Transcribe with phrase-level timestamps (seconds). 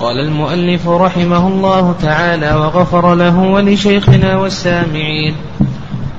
[0.00, 5.34] قال المؤلف رحمه الله تعالى وغفر له ولشيخنا والسامعين.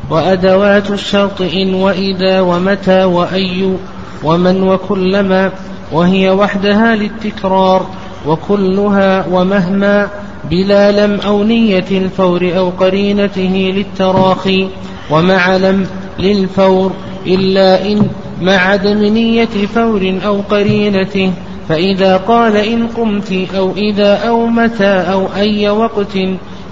[0.09, 3.77] وأدوات الشرط إن وإذا ومتى وأي
[4.24, 5.51] ومن وكلما
[5.92, 7.85] وهي وحدها للتكرار
[8.27, 10.10] وكلها ومهما
[10.50, 14.68] بلا لم أو نية الفور أو قرينته للتراخي
[15.12, 15.88] ومع لم
[16.20, 16.92] للفور
[17.28, 18.07] إلا إن
[18.42, 21.32] مع عدم نية فور أو قرينته
[21.70, 26.18] فإذا قال إن قمت أو إذا أو متى أو أي وقت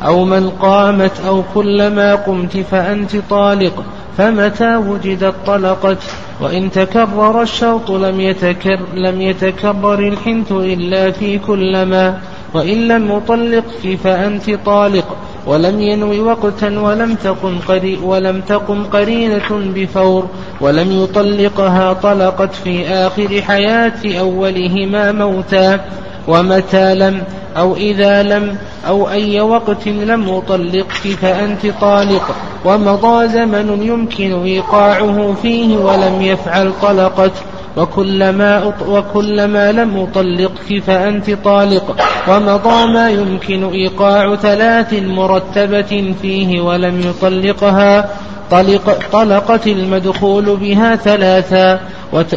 [0.05, 3.83] أو من قامت أو كلما قمت فأنت طالق
[4.17, 5.97] فمتى وجدت طلقت
[6.41, 12.19] وإن تكرر الشرط لم يتكر لم يتكرر الحنث إلا في كلما
[12.53, 15.17] وإن لم يطلقك فأنت طالق.
[15.47, 20.27] ولم ينوي وقتا ولم تقم قري ولم تقم قرينة بفور
[20.61, 25.79] ولم يطلقها طلقت في آخر حياة أولهما موتا.
[26.27, 27.23] ومتى لم
[27.57, 32.35] أو إذا لم أو أي وقت لم أطلقك فأنت طالق.
[32.65, 37.31] ومضى زمن يمكن إيقاعه فيه ولم يفعل طلقت.
[37.77, 41.95] وكلما, وكلما لم أطلقك فأنت طالق؟
[42.27, 48.09] ومضى ما يمكن إيقاع ثلاث مرتبة فيه ولم يطلقها
[48.51, 51.79] طلق طلقت المدخول بها ثلاثا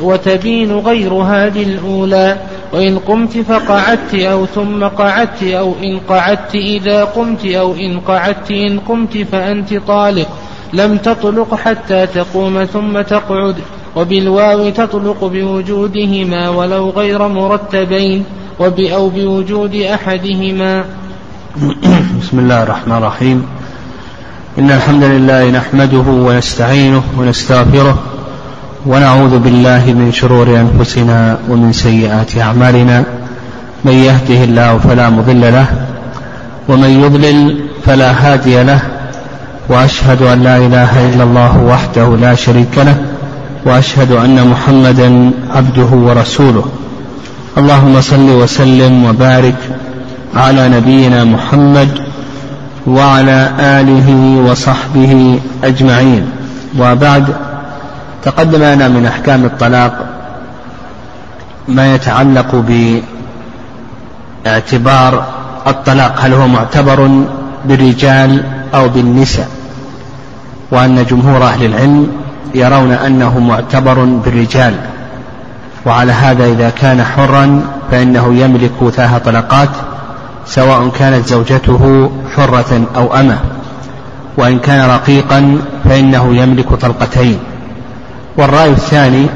[0.01, 2.37] وتبين غير هذه الأولى.
[2.73, 8.81] وإن قمت فقعدت أو ثم قعدت أو إن قعدت إذا قمت أو إن قعدت إن
[8.81, 10.29] قمت فأنت طالق.
[10.73, 13.57] لم تطلق حتى تقوم ثم تقعد.
[13.97, 18.25] وبالواو تطلق بوجودهما ولو غير مرتبين
[18.61, 20.85] وب أو بوجود أحدهما.
[22.21, 23.47] بسم الله الرحمن الرحيم.
[24.59, 27.99] إن الحمد لله نحمده ونستعينه ونستغفره
[28.87, 33.05] ونعوذ بالله من شرور أنفسنا ومن سيئات أعمالنا.
[33.85, 35.67] من يهده الله فلا مضل له
[36.69, 38.81] ومن يضلل فلا هادي له.
[39.69, 43.16] وأشهد أن لا إله إلا الله وحده لا شريك له.
[43.67, 46.65] وأشهد أن محمدا عبده ورسوله.
[47.59, 49.61] اللهم صل وسلم وبارك
[50.37, 51.89] على نبينا محمد
[52.87, 56.25] وعلى آله وصحبه أجمعين.
[56.79, 57.27] وبعد
[58.23, 60.07] تقدم لنا من أحكام الطلاق
[61.69, 62.65] ما يتعلق
[64.45, 65.25] باعتبار
[65.67, 67.11] الطلاق هل هو معتبر
[67.65, 68.45] بالرجال
[68.75, 69.49] أو بالنساء
[70.71, 74.75] وأن جمهور أهل العلم يرون أنه معتبر بالرجال.
[75.87, 79.69] وعلى هذا إذا كان حرا فإنه يملك ثلاث طلقات
[80.47, 83.39] سواء كانت زوجته حرة أو أمة.
[84.37, 87.39] وإن كان رقيقا فإنه يملك طلقتين.
[88.37, 89.27] والرأي الثاني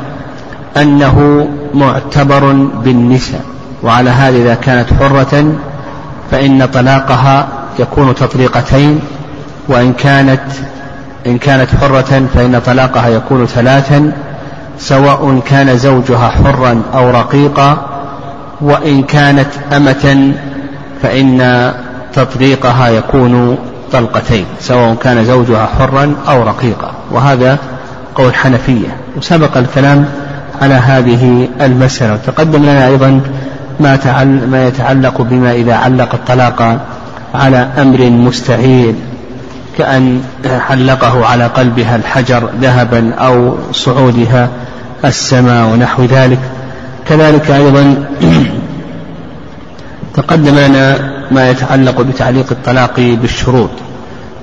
[0.76, 2.52] أنه معتبر
[2.84, 3.44] بالنساء.
[3.82, 5.54] وعلى هذا إذا كانت حرة
[6.30, 7.48] فإن طلاقها
[7.78, 9.00] يكون تطليقتين
[9.68, 10.40] وإن كانت
[11.26, 14.12] إن كانت حرة فإن طلاقها يكون ثلاثا
[14.78, 17.86] سواء كان زوجها حرا أو رقيقا
[18.60, 20.32] وإن كانت أمة
[21.02, 21.72] فإن
[22.12, 23.58] تطليقها يكون
[23.92, 26.92] طلقتين سواء كان زوجها حرا أو رقيقا.
[27.10, 27.58] وهذا
[28.14, 28.96] قول حنفية.
[29.16, 30.04] وسبق الكلام
[30.62, 32.12] على هذه المسألة.
[32.14, 33.20] وتقدم لنا أيضا
[33.80, 33.98] ما,
[34.50, 36.78] ما يتعلق بما إذا علق الطلاق
[37.34, 38.94] على أمر مستعيل
[39.78, 40.22] كأن
[40.68, 44.48] حلقه على قلبها الحجر ذهبا أو صعودها
[45.04, 46.38] السماء ونحو ذلك.
[47.08, 48.04] كذلك أيضا
[50.16, 50.98] تقدم لنا
[51.30, 53.70] ما يتعلق بتعليق الطلاق بالشروط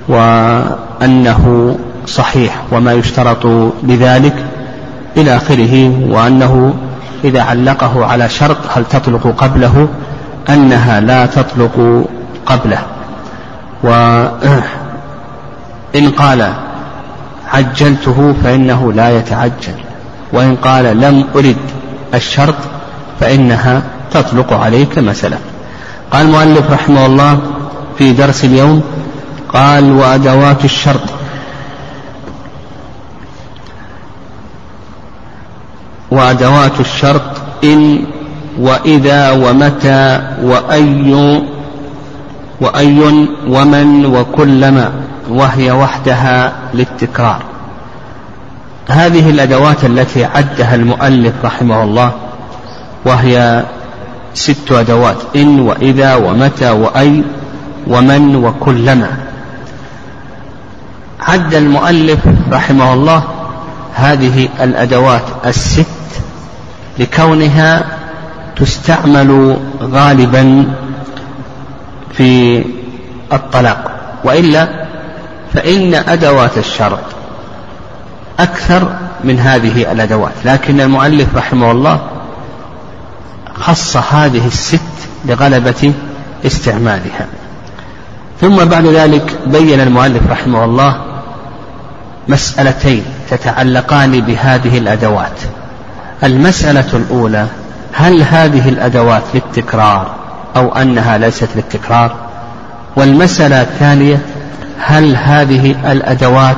[0.08, 3.46] وأنه صحيح وما يشترط
[3.82, 4.34] بذلك
[5.16, 6.74] إلى آخره وأنه
[7.24, 9.88] إذا علقه على شرط هل تطلق قبله
[10.48, 12.04] أنها لا تطلق
[12.46, 12.78] قبله.
[13.84, 13.88] و
[15.96, 16.52] إن قال
[17.52, 19.74] عجلته فإنه لا يتعجل
[20.32, 21.56] وإن قال لم أرد
[22.14, 22.54] الشرط
[23.20, 25.38] فإنها تطلق عليك مثلا
[26.10, 27.40] قال المؤلف رحمه الله
[27.98, 28.82] في درس اليوم
[29.52, 31.00] قال وأدوات الشرط
[36.10, 37.22] وأدوات الشرط
[37.64, 38.04] إن
[38.60, 41.42] وإذا ومتى وأي
[42.60, 44.92] وأي ومن وكلما
[45.28, 47.42] وهي وحدها للتكرار.
[48.88, 52.12] هذه الأدوات التي عدها المؤلف رحمه الله
[53.04, 53.64] وهي
[54.34, 57.22] ست أدوات إن وإذا ومتى وأي
[57.86, 59.10] ومن وكلما.
[61.20, 62.20] عد المؤلف
[62.52, 63.22] رحمه الله
[63.94, 65.86] هذه الأدوات الست
[66.98, 67.84] لكونها
[68.56, 70.64] تستعمل غالبا
[72.12, 72.64] في
[73.32, 73.90] الطلاق
[74.24, 74.87] وإلا
[75.54, 77.00] فإن أدوات الشرط
[78.38, 80.32] أكثر من هذه الأدوات.
[80.44, 82.00] لكن المؤلف رحمه الله
[83.54, 84.80] خص هذه الست
[85.24, 85.92] لغلبة
[86.46, 87.26] استعمالها.
[88.40, 91.00] ثم بعد ذلك بين المؤلف رحمه الله
[92.28, 95.40] مسألتين تتعلقان بهذه الأدوات.
[96.22, 97.46] المسألة الأولى
[97.92, 100.14] هل هذه الأدوات للتكرار
[100.56, 102.14] أو أنها ليست للتكرار؟
[102.96, 104.20] والمسألة الثانية
[104.78, 106.56] هل هذه الأدوات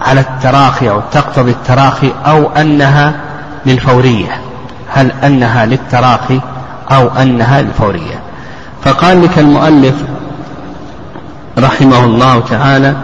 [0.00, 3.14] على التراخي أو تقتضي التراخي أو أنها
[3.66, 4.40] للفورية؟
[4.88, 6.40] هل أنها للتراخي
[6.90, 8.20] أو أنها للفورية؟
[8.84, 9.94] فقال لك المؤلف
[11.58, 12.94] رحمه الله تعالى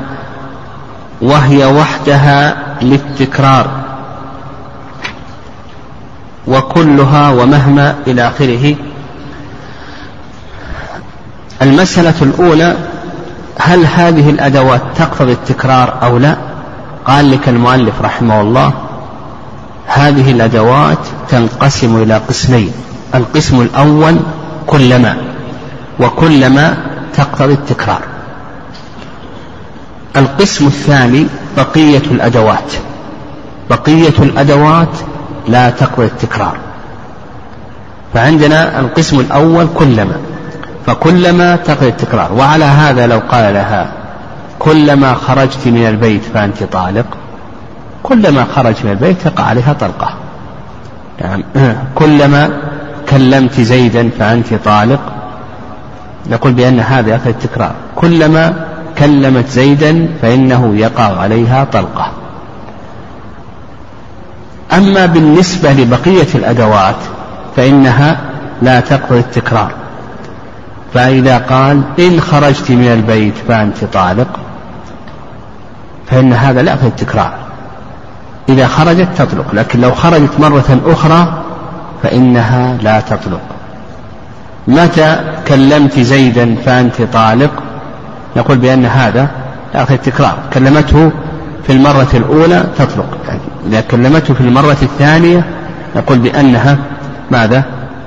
[1.22, 3.70] وهي وحدها للتكرار
[6.46, 8.74] وكلها ومهما إلى آخره.
[11.62, 12.76] المسألة الأولى
[13.58, 16.36] هل هذه الأدوات تقتضي التكرار أو لا؟
[17.04, 18.72] قال لك المؤلف رحمه الله
[19.86, 20.98] هذه الأدوات
[21.28, 22.72] تنقسم إلى قسمين
[23.14, 24.16] القسم الأول
[24.66, 25.16] كلما
[26.00, 26.76] وكلما
[27.14, 28.02] تقتضي التكرار.
[30.16, 31.26] القسم الثاني
[31.56, 32.72] بقية الأدوات
[33.70, 34.88] بقية الأدوات
[35.48, 36.56] لا تقوى التكرار.
[38.14, 40.16] فعندنا القسم الأول كلما
[40.86, 42.32] فكلما تقوى التكرار.
[42.32, 43.92] وعلى هذا لو قال لها
[44.58, 47.06] كلما خرجت من البيت فأنت طالق.
[48.02, 50.14] كلما خرج من البيت تقع عليها طلقة.
[51.20, 51.44] يعني
[51.94, 52.50] كلما
[53.08, 55.00] كلمت زيدا فأنت طالق.
[56.30, 57.74] نقول بأن هذا أخذ التكرار.
[57.96, 58.54] كلما
[58.98, 62.10] كلمت زيدا فإنه يقع عليها طلقة.
[64.72, 66.96] أما بالنسبة لبقية الأدوات
[67.56, 68.20] فإنها
[68.62, 69.85] لا تقضي التكرار.
[70.96, 74.28] فإذا قال إن خرجت من البيت فأنت طالق
[76.06, 77.32] فإن هذا لا في التكرار
[78.48, 81.42] إذا خرجت تطلق لكن لو خرجت مرة أخرى
[82.02, 83.40] فإنها لا تطلق.
[84.68, 87.50] متى كلمت زيدا فأنت طالق؟
[88.36, 89.28] نقول بأن هذا
[89.74, 91.10] لا في التكرار كلمته
[91.66, 93.18] في المرة الأولى تطلق.
[93.28, 95.44] يعني إذا كلمته في المرة الثانية
[95.96, 96.76] نقول بأنها
[97.30, 97.64] ماذا؟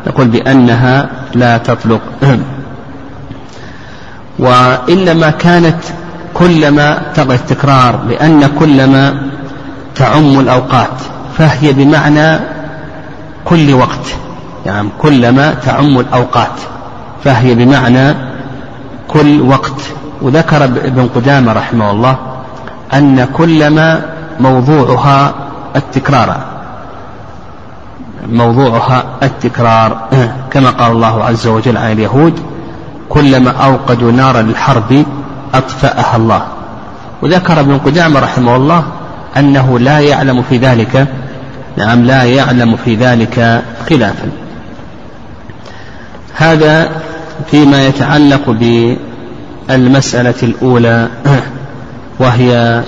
[0.07, 2.01] نقول بأنها لا تطلق.
[4.39, 5.77] وإنما كانت
[6.33, 9.21] كلما تقع التكرار لأن كلما
[9.95, 11.01] تعم الأوقات
[11.37, 12.39] فهي بمعنى
[13.45, 14.15] كل وقت
[14.65, 16.59] يعني كلما تعم الأوقات
[17.23, 18.15] فهي بمعنى
[19.07, 19.81] كل وقت.
[20.21, 22.17] وذكر ابن قدامة رحمه الله
[22.93, 24.01] أن كلما
[24.39, 25.33] موضوعها
[25.75, 26.37] التكرار
[28.27, 30.07] موضوعها التكرار
[30.51, 32.39] كما قال الله عز وجل عن اليهود
[33.09, 35.05] كلما أوقدوا نارا للحرب
[35.53, 36.47] أطفأها الله.
[37.21, 38.83] وذكر ابن قدامة رحمه الله
[39.37, 41.07] أنه لا يعلم في ذلك
[41.77, 44.31] نعم لا يعلم في ذلك خلافا.
[46.35, 46.89] هذا
[47.51, 48.49] فيما يتعلق
[49.69, 51.07] بالمسألة الأولى
[52.19, 52.83] وهي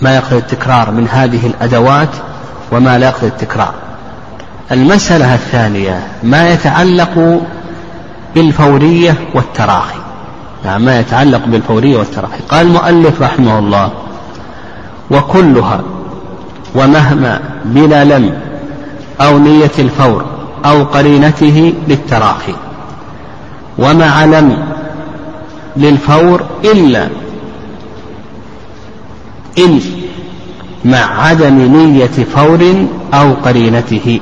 [0.00, 2.08] ما يقتضي التكرار من هذه الأدوات
[2.72, 3.74] وما لا يقتضي التكرار.
[4.72, 7.42] المسألة الثانية ما يتعلق
[8.34, 9.98] بالفورية والتراخي.
[10.64, 12.38] يعني ما يتعلق بالفورية والتراخي.
[12.48, 13.90] قال المؤلف رحمه الله
[15.10, 15.80] وكلها
[16.74, 18.40] ومهما بلا لم
[19.20, 20.24] أو نية الفور
[20.64, 22.54] أو قرينته للتراخي.
[23.78, 24.66] ومع لم
[25.76, 27.08] للفور إلا
[29.58, 29.80] إن
[30.84, 34.20] مع عدم نية فور أو قرينته.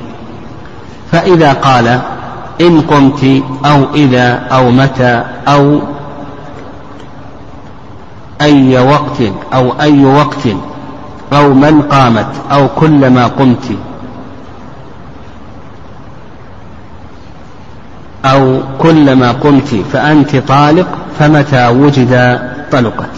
[1.11, 2.01] فإذا قال
[2.61, 5.79] إن قمت أو إذا أو متى أو
[8.41, 9.21] أي وقت
[9.53, 10.47] أو أي وقت
[11.33, 13.77] أو من قامت أو كلما قمت
[18.25, 20.87] أو كلما قمت فأنت طالق
[21.19, 22.39] فمتى وجد
[22.71, 23.09] طلقت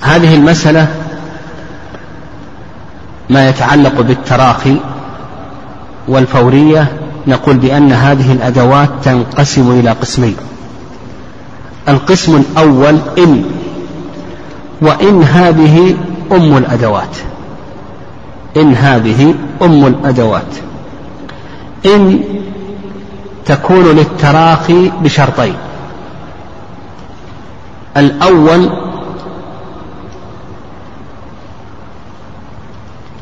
[0.00, 0.88] هذه المسألة
[3.30, 4.76] ما يتعلق بالتراخي
[6.08, 6.92] والفورية
[7.26, 10.36] نقول بأن هذه الأدوات تنقسم إلى قسمين.
[11.88, 13.44] القسم الأول إن
[14.82, 15.96] وإن هذه
[16.32, 17.16] أم الأدوات.
[18.56, 20.54] إن هذه أم الأدوات.
[21.86, 22.20] إن
[23.46, 25.54] تكون للتراخي بشرطين.
[27.96, 28.70] الأول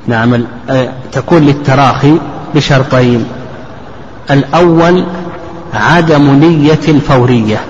[0.07, 0.45] نعم
[1.13, 2.19] تكون للتراخي
[2.55, 3.27] بشرطين.
[4.31, 5.05] الأول
[5.75, 7.61] عدم نية الفورية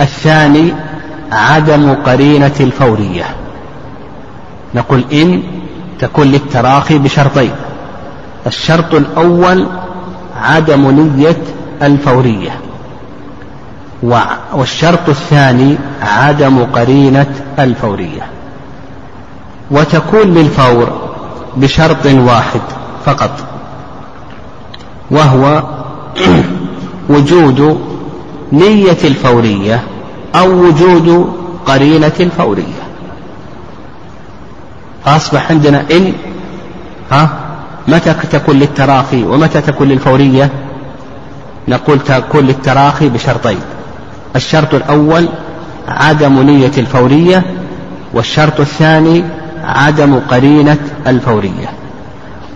[0.00, 0.72] الثاني
[1.32, 3.24] عدم قرينة الفورية
[4.74, 5.42] نقول إن
[5.98, 7.50] تكون للتراخي بشرطين.
[8.46, 9.66] الشرط الأول
[10.42, 11.42] عدم نية
[11.82, 12.50] الفورية.
[14.52, 18.26] والشرط الثاني عدم قرينة الفورية.
[19.70, 21.01] وتكون للفور
[21.56, 22.60] بشرط واحد
[23.06, 23.30] فقط
[25.10, 25.62] وهو
[27.08, 27.80] وجود
[28.52, 29.82] نية الفورية
[30.34, 31.32] أو وجود
[31.66, 32.82] قرينة الفورية.
[35.04, 36.12] فأصبح عندنا إن
[37.10, 37.28] ها
[37.88, 40.50] متى تكون للتراخي ومتى تكون للفورية؟
[41.68, 43.60] نقول تكون للتراخي بشرطين
[44.36, 45.28] الشرط الأول
[45.88, 47.44] عدم نية الفورية
[48.14, 49.24] والشرط الثاني
[49.64, 51.70] عدم قرينة الفورية.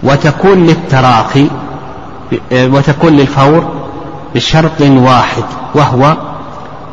[0.03, 1.47] وتكون للتراخي
[2.53, 3.65] وتكون للفور
[4.35, 5.45] بشرط واحد
[5.75, 6.17] وهو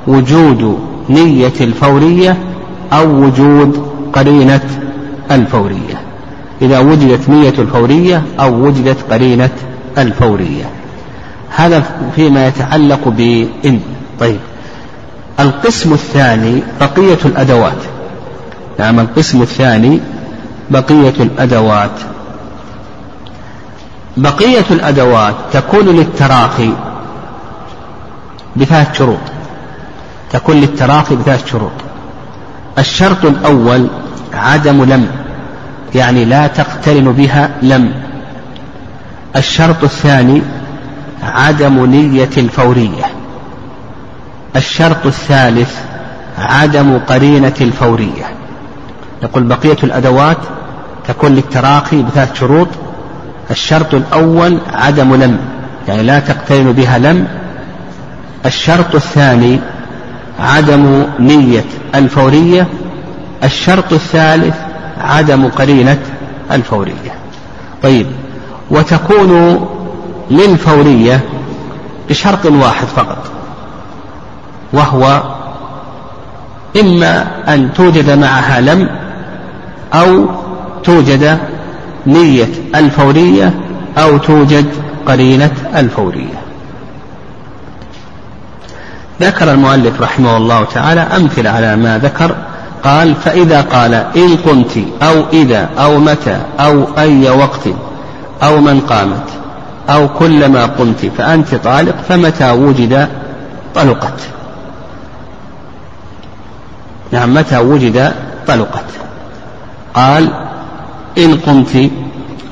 [0.08, 0.80] وجود
[1.10, 2.38] نية الفورية
[2.94, 4.62] أو وجود قرينة
[5.32, 6.02] الفورية.
[6.62, 9.50] إذا وجدت نية الفورية أو وجدت قرينة
[9.98, 10.66] الفورية.
[11.56, 11.84] هذا
[12.16, 13.80] فيما يتعلق بإن.
[14.20, 14.40] طيب.
[15.40, 17.93] القسم الثاني بقية الأدوات.
[18.80, 20.00] نعم القسم الثاني
[20.70, 22.00] بقية الأدوات.
[24.18, 26.74] بقية الأدوات تكون للتراخي
[28.56, 29.20] بثلاث شروط.
[30.32, 31.72] تكون للتراخي بثلاث شروط.
[32.78, 33.88] الشرط الأول
[34.34, 35.08] عدم لم
[35.96, 37.94] يعني لا تقترن بها لم.
[39.36, 40.42] الشرط الثاني
[41.24, 43.06] عدم نية الفورية
[44.56, 45.80] الشرط الثالث
[46.38, 48.43] عدم قرينة الفورية.
[49.24, 50.38] نقول بقية الأدوات
[51.08, 52.68] تكون للتراخي بثلاث شروط.
[53.52, 55.38] الشرط الأول عدم لم
[55.88, 57.28] يعني لا تقترن بها لم.
[58.46, 59.60] الشرط الثاني
[60.40, 61.66] عدم نية
[61.96, 62.68] الفورية.
[63.44, 64.56] الشرط الثالث
[65.02, 66.00] عدم قرينة
[66.52, 67.14] الفورية.
[67.84, 68.08] طيب
[68.72, 69.60] وتكون
[70.32, 71.20] للفورية
[72.10, 73.32] بشرط واحد فقط
[74.74, 75.24] وهو
[76.82, 79.03] إما أن توجد معها لم
[79.94, 80.26] أو
[80.84, 81.38] توجد
[82.08, 83.54] نية الفورية
[83.98, 84.66] أو توجد
[85.06, 86.44] قرينة الفورية.
[89.22, 92.36] ذكر المؤلف رحمه الله تعالى أمثلة على ما ذكر.
[92.84, 97.68] قال فإذا قال إن قمت أو إذا أو متى أو أي وقت
[98.44, 99.30] أو من قامت
[99.90, 103.08] أو كلما قمت فأنت طالق فمتى وجد
[103.76, 104.20] طلقت؟
[107.12, 108.14] نعم متى وجد
[108.48, 108.86] طلقت؟
[109.94, 110.30] قال
[111.18, 111.92] إن قمت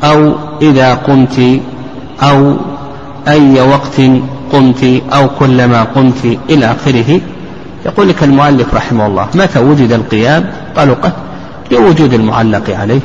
[0.03, 1.60] أو إذا قمت
[2.24, 2.57] أو
[3.27, 4.01] أي وقت
[4.51, 7.21] قمت أو كلما قمت إلى آخره.
[7.86, 11.13] يقول لك المؤلف رحمه الله متى وجد القيام؟ طلقت
[11.71, 13.01] لوجود المعلق عليه.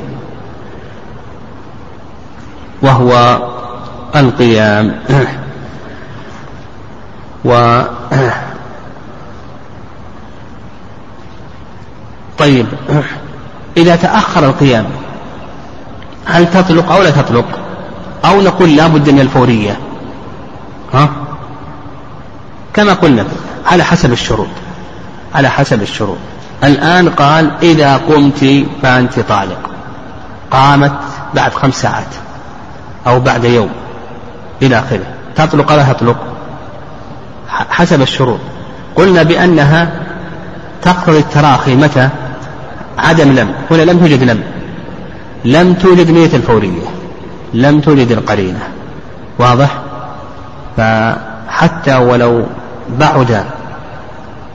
[2.82, 3.42] وهو
[4.16, 4.94] القيام.
[7.44, 7.82] و
[12.38, 12.66] طيب.
[13.76, 14.86] إذا تأخر القيام
[16.24, 17.44] هل تطلق أو لا تطلق؟
[18.24, 19.78] أو نقول لا بد من الفورية.
[20.94, 21.08] ها؟
[22.74, 23.26] كما قلنا
[23.66, 24.48] على حسب الشروط.
[25.34, 26.16] على حسب الشروط.
[26.64, 29.70] الآن قال إذا قمت فأنت طالق.
[30.50, 30.98] قامت
[31.34, 32.14] بعد خمس ساعات
[33.06, 33.70] أو بعد يوم
[34.62, 35.06] إلى آخره.
[35.36, 36.16] تطلق ولا تطلق؟
[37.48, 38.40] حسب الشروط.
[38.96, 40.02] قلنا بأنها
[40.82, 41.74] تقتضي التراخي.
[41.74, 42.08] متى؟
[42.98, 43.48] عدم لم.
[43.70, 44.40] هنا لم توجد لم.
[45.44, 46.86] لم توجد نية الفورية.
[47.54, 48.58] لم توجد القرينة.
[49.38, 49.78] واضح؟
[50.76, 52.46] فحتى ولو
[52.98, 53.44] بعد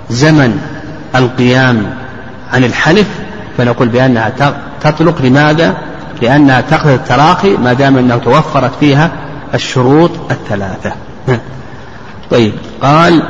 [0.09, 0.59] زمن
[1.15, 1.93] القيام
[2.53, 3.07] عن الحلف
[3.57, 4.33] فنقول بأنها
[4.81, 5.77] تطلق لماذا؟
[6.21, 9.11] لأنها تقتضي التراخي ما دام أنه توفرت فيها
[9.53, 10.91] الشروط الثلاثة.
[12.31, 13.23] طيب قال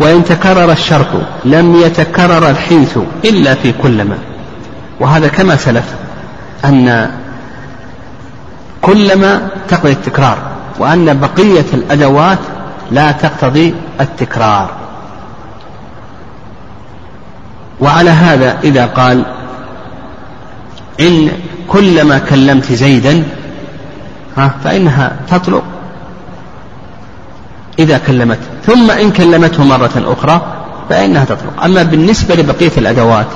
[0.00, 1.06] وإن تكرر الشرط
[1.44, 4.18] لم يتكرر الحنث إلا في كلما
[5.00, 5.94] وهذا كما سلف
[6.64, 7.10] أن
[8.82, 10.38] كلما تقضي التكرار
[10.78, 12.38] وأن بقية الأدوات
[12.90, 14.70] لا تقتضي التكرار.
[17.80, 19.24] وعلى هذا إذا قال
[21.00, 21.28] إن
[21.68, 23.24] كلما كلمت زيدا
[24.36, 25.64] ها فإنها تطلق
[27.78, 28.38] إذا كلمت.
[28.66, 30.46] ثم إن كلمته مرة أخرى
[30.88, 31.64] فإنها تطلق.
[31.64, 33.26] أما بالنسبة لبقية الأدوات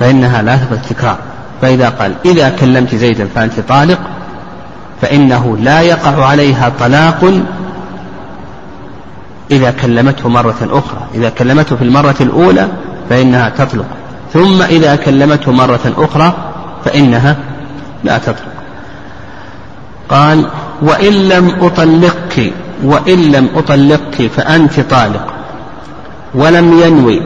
[0.00, 1.18] فإنها لا تقتضي التكرار
[1.62, 3.98] فإذا قال إذا كلمت زيدا فأنت طالق
[5.02, 7.32] فإنه لا يقع عليها طلاق
[9.50, 11.06] إذا كلمته مرة أخرى.
[11.14, 12.68] إذا كلمته في المرة الأولى
[13.10, 13.86] فإنها تطلق.
[14.32, 16.34] ثم إذا كلمته مرة أخرى
[16.84, 17.36] فإنها
[18.04, 18.52] لا تطلق.
[20.08, 20.46] قال
[20.82, 22.52] وإن لم أطلقك
[22.84, 25.34] وإن لم أطلقك فأنت طالق.
[26.34, 27.22] ولم ينوي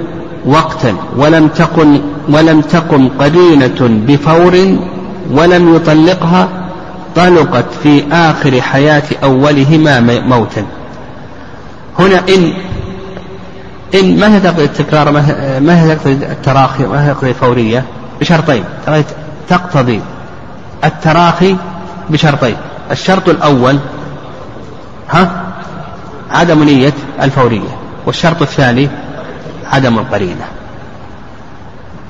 [0.47, 4.79] وقتا ولم تقن ولم تقم قرينة بفور
[5.31, 6.49] ولم يطلقها
[7.17, 10.65] طلقت في آخر حياة أولهما موتا.
[11.99, 12.53] هنا إن
[13.95, 15.13] إن ما هي تقضي التكرار؟
[15.61, 17.85] ما هي تقضي التراخي؟ ما هي تقضي الفورية
[18.21, 18.65] بشرطين.
[19.49, 20.01] تقتضي
[20.85, 21.57] التراخي
[22.11, 22.57] بشرطين.
[22.91, 23.79] الشرط الأول
[25.11, 25.45] ها؟
[26.31, 27.79] عدم نية الفورية.
[28.07, 28.89] والشرط الثاني
[29.73, 30.45] عدم القرينة.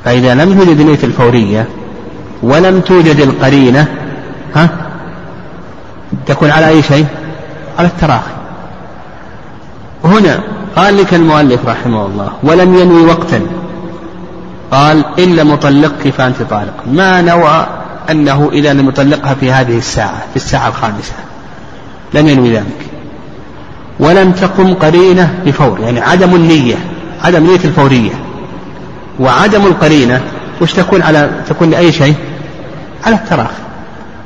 [0.05, 1.69] فإذا لم توجد نية الفورية
[2.43, 3.87] ولم توجد القرينة
[4.55, 4.69] ها
[6.27, 7.07] تكون على أي شيء؟
[7.79, 8.31] على التراخي.
[10.05, 10.41] هنا
[10.77, 13.41] قال لك المؤلف رحمه الله ولم ينوي وقتا.
[14.71, 16.75] قال إلا مطلقك فأنت طالق.
[16.87, 17.67] ما نوى
[18.11, 21.13] أنه إذا لم يطلقها في هذه الساعة في الساعة الخامسة.
[22.15, 22.87] لم ينوي ذلك.
[24.01, 26.77] ولم تقم قرينة بفور يعني عدم النية.
[27.25, 28.13] عدم نية الفورية
[29.21, 30.21] وعدم القرينة
[30.61, 32.15] وش تكون على تكون لأي شيء؟
[33.07, 33.63] على التراخي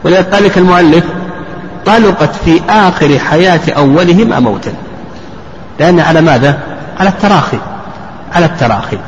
[0.04, 1.04] ولذلك قال لك المؤلف
[1.86, 4.72] طلقت في آخر حياة أولهما موتا.
[5.80, 6.58] لأن على ماذا؟
[7.00, 7.58] على التراخي
[8.34, 8.98] على التراخي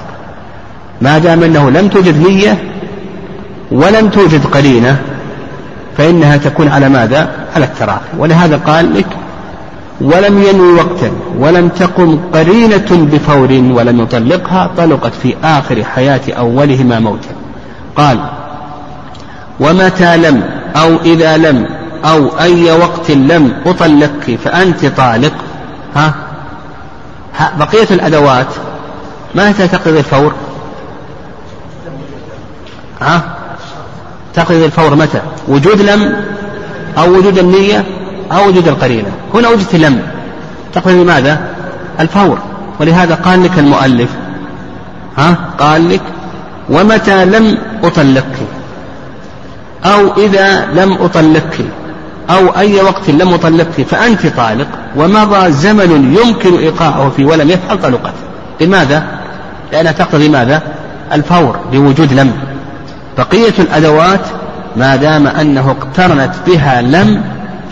[1.01, 2.65] ما دام أنه لم توجد نية
[3.71, 4.97] ولم توجد قرينة
[5.99, 9.07] فإنها تكون على ماذا؟ على التراخي ولهذا قال لك
[10.01, 17.35] ولم ينوي وقتا ولم تقم قرينة بفور ولم يطلقها طلقت في آخر حياة أولهما موتا.
[17.97, 18.19] قال
[19.61, 20.43] ومتى لم
[20.77, 21.67] أو إذا لم
[22.05, 25.33] أو أي وقت لم أطلقك فأنت طالق.
[25.97, 26.15] ها,
[27.39, 28.47] ها بقية الأدوات
[29.35, 30.33] ما تقضي الفور؟
[33.01, 33.23] ها؟
[34.35, 36.25] تقضي الفور متى؟ وجود لم
[36.99, 37.85] أو وجود النية؟
[38.35, 39.09] أو وجود القرينة.
[39.35, 40.03] هنا وجدت لم.
[40.73, 41.41] تقضي ماذا؟
[42.01, 42.39] الفور.
[42.81, 44.11] ولهذا قال لك المؤلف
[45.17, 46.03] ها؟ قال لك
[46.71, 48.47] ومتى لم أطلقك؟
[49.85, 51.65] أو إذا لم أطلقك
[52.31, 58.15] أو أي وقت لم أطلقك فأنت طالق ومضى زمن يمكن إيقاعه فيه ولم يفعل طلقت
[58.61, 59.05] لماذا؟
[59.73, 60.63] لأنها تقتضي ماذا؟
[61.13, 62.33] الفور بوجود لم.
[63.19, 64.21] بقية الأدوات
[64.77, 67.23] ما دام أنه اقترنت بها لم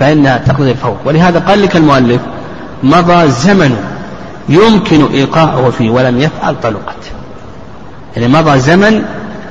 [0.03, 0.97] فإنها تقتضي الفور.
[1.05, 2.21] ولهذا قال لك المؤلف
[2.83, 3.77] مضى زمن
[4.49, 7.11] يمكن إيقاعه فيه ولم يفعل طلقت.
[8.17, 9.03] يعني مضى زمن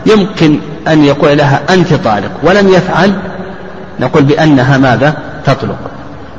[0.05, 3.13] يمكن أن يقول لها أنت طالق ولم يفعل
[3.99, 5.77] نقول بأنها ماذا؟ تطلق.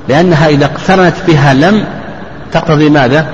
[0.09, 1.85] لأنها إذا اقترنت بها لم
[2.53, 3.27] تقتضي ماذا؟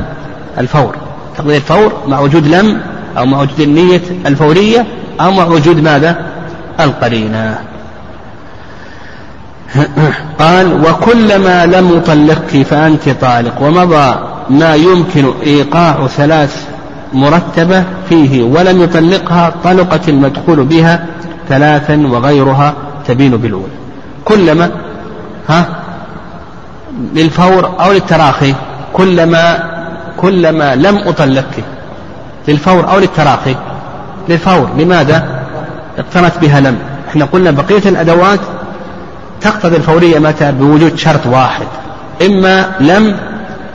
[0.59, 0.95] الفور.
[1.39, 2.81] تقضي الفور مع وجود لم
[3.19, 4.87] أو مع وجود النية الفورية
[5.21, 6.17] أو مع وجود ماذا؟
[6.81, 7.59] القرينة.
[10.39, 14.19] قال وكلما لم يطلقك فأنت طالق ومضى
[14.51, 16.67] ما يمكن إيقاع ثلاث
[17.13, 21.07] مرتبة فيه ولم يطلقها طلقت المدخول بها
[21.49, 22.75] ثلاثا وغيرها
[23.07, 23.73] تبين بالأولى.
[24.25, 24.71] كلما
[25.49, 25.67] ها
[27.15, 28.55] للفور أو للتراخي
[28.93, 29.71] كلما
[30.17, 31.65] كلما لم أطلقك
[32.49, 33.57] للفور أو للتراخي
[34.29, 35.41] للفور لماذا؟
[35.99, 36.79] اقترنت بها لم.
[37.09, 38.41] إحنا قلنا بقية الأدوات
[39.41, 41.67] تقتضي الفورية متى؟ بوجود شرط واحد
[42.27, 43.17] إما لم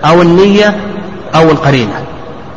[0.06, 0.76] أو النية
[1.36, 1.94] أو القرينة.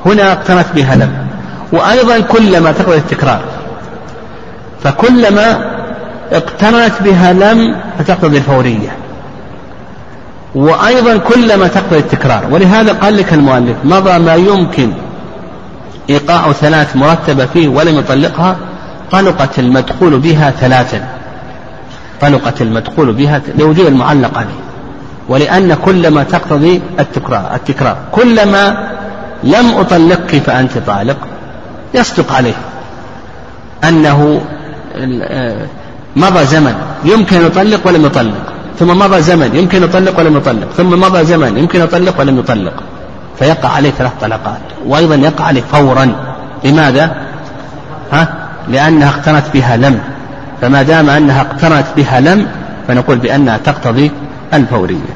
[0.06, 1.26] هنا اقترنت بها لم
[1.72, 3.40] وأيضا كلما تقتضي التكرار.
[4.84, 5.76] فكلما
[6.32, 8.96] اقترنت بها لم فتقتضي الفورية.
[10.54, 12.44] وأيضا كلما تقتضي التكرار.
[12.50, 14.92] ولهذا قال لك المؤلف مضى ما يمكن
[16.10, 18.56] إيقاع ثلاث مرتبة فيه ولم يطلقها
[19.12, 21.15] طلقت المدخول بها ثلاثا.
[22.20, 24.60] طلقت المدخول بها لوجود المعلق عليه.
[25.28, 27.96] ولأن كلما تقتضي التكرار التكرار.
[28.12, 28.88] كلما
[29.44, 31.16] لم أطلقك فأنت طالق
[31.94, 32.54] يصدق عليه.
[33.84, 34.40] أنه
[36.16, 36.74] مضى زمن
[37.04, 38.52] يمكن يطلق ولم يطلق.
[38.78, 40.68] ثم مضى زمن يمكن يطلق ولم يطلق.
[40.76, 42.74] ثم مضى زمن يمكن يطلق ولم يطلق.
[43.38, 44.60] فيقع عليه ثلاث طلقات.
[44.86, 46.12] وأيضا يقع عليه فورا.
[46.64, 47.16] لماذا؟
[48.12, 48.34] ها؟
[48.68, 50.00] لأنها اقترنت بها لم.
[50.60, 52.46] فما دام أنها اقترنت بها لم
[52.88, 54.10] فنقول بأنها تقتضي
[54.54, 55.14] الفورية.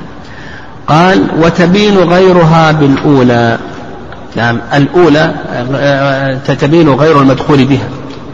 [0.86, 3.58] قال وتبين غيرها بالأولى.
[4.36, 5.34] نعم الأولى
[6.46, 7.88] تتبين غير المدخول بها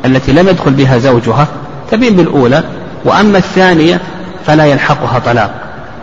[0.05, 1.47] التي لم يدخل بها زوجها
[1.91, 2.63] تبين بالأولى.
[3.05, 4.01] وأما الثانية
[4.47, 5.51] فلا يلحقها طلاق.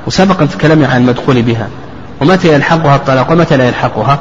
[0.08, 1.68] وسبق تكلمنا عن المدخول بها.
[2.22, 4.20] ومتى يلحقها الطلاق؟ ومتى لا يلحقها؟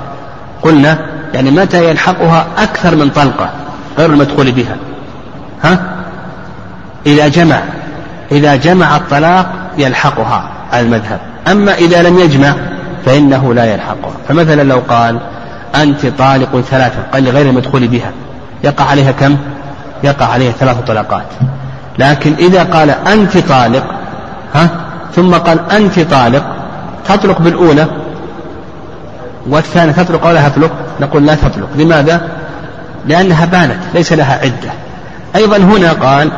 [0.62, 0.98] قلنا
[1.34, 3.50] يعني متى يلحقها أكثر من طلقة
[3.98, 4.76] غير المدخول بها.
[5.62, 5.91] ها؟
[7.06, 7.60] إذا جمع
[8.32, 9.46] إذا جمع الطلاق
[9.78, 11.20] يلحقها على المذهب.
[11.50, 12.54] أما إذا لم يجمع
[13.06, 14.12] فإنه لا يلحقها.
[14.28, 15.20] فمثلا لو قال
[15.74, 18.10] أنت طالق ثلاثة قال لغير المدخول بها.
[18.64, 19.36] يقع عليها كم؟
[20.04, 21.26] يقع عليها ثلاث طلقات.
[21.98, 23.84] لكن إذا قال أنت طالق
[24.54, 24.68] ها؟
[25.16, 26.44] ثم قال أنت طالق
[27.08, 27.86] تطلق بالأولى
[29.46, 31.68] والثانية تطلق أو لا تطلق؟ نقول لا تطلق.
[31.76, 32.28] لماذا؟
[33.06, 34.72] لأنها بانت ليس لها عدة.
[35.36, 36.30] أيضا هنا قال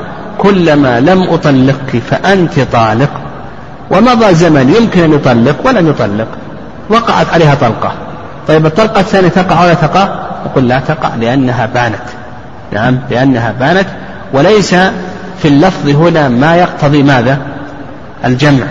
[0.45, 3.11] كلما لم أطلقك فأنت طالق.
[3.91, 6.27] ومضى زمن يمكن أن يطلق ولم يطلق.
[6.91, 7.93] وقعت عليها طلقة.
[8.49, 10.09] طيب الطلقة الثانية تقع ولا تقع؟
[10.47, 12.05] نقول لا تقع لأنها بانت.
[12.73, 13.87] نعم لأنها بانت.
[14.33, 14.75] وليس
[15.39, 17.39] في اللفظ هنا ما يقتضي ماذا؟
[18.25, 18.67] الجمع.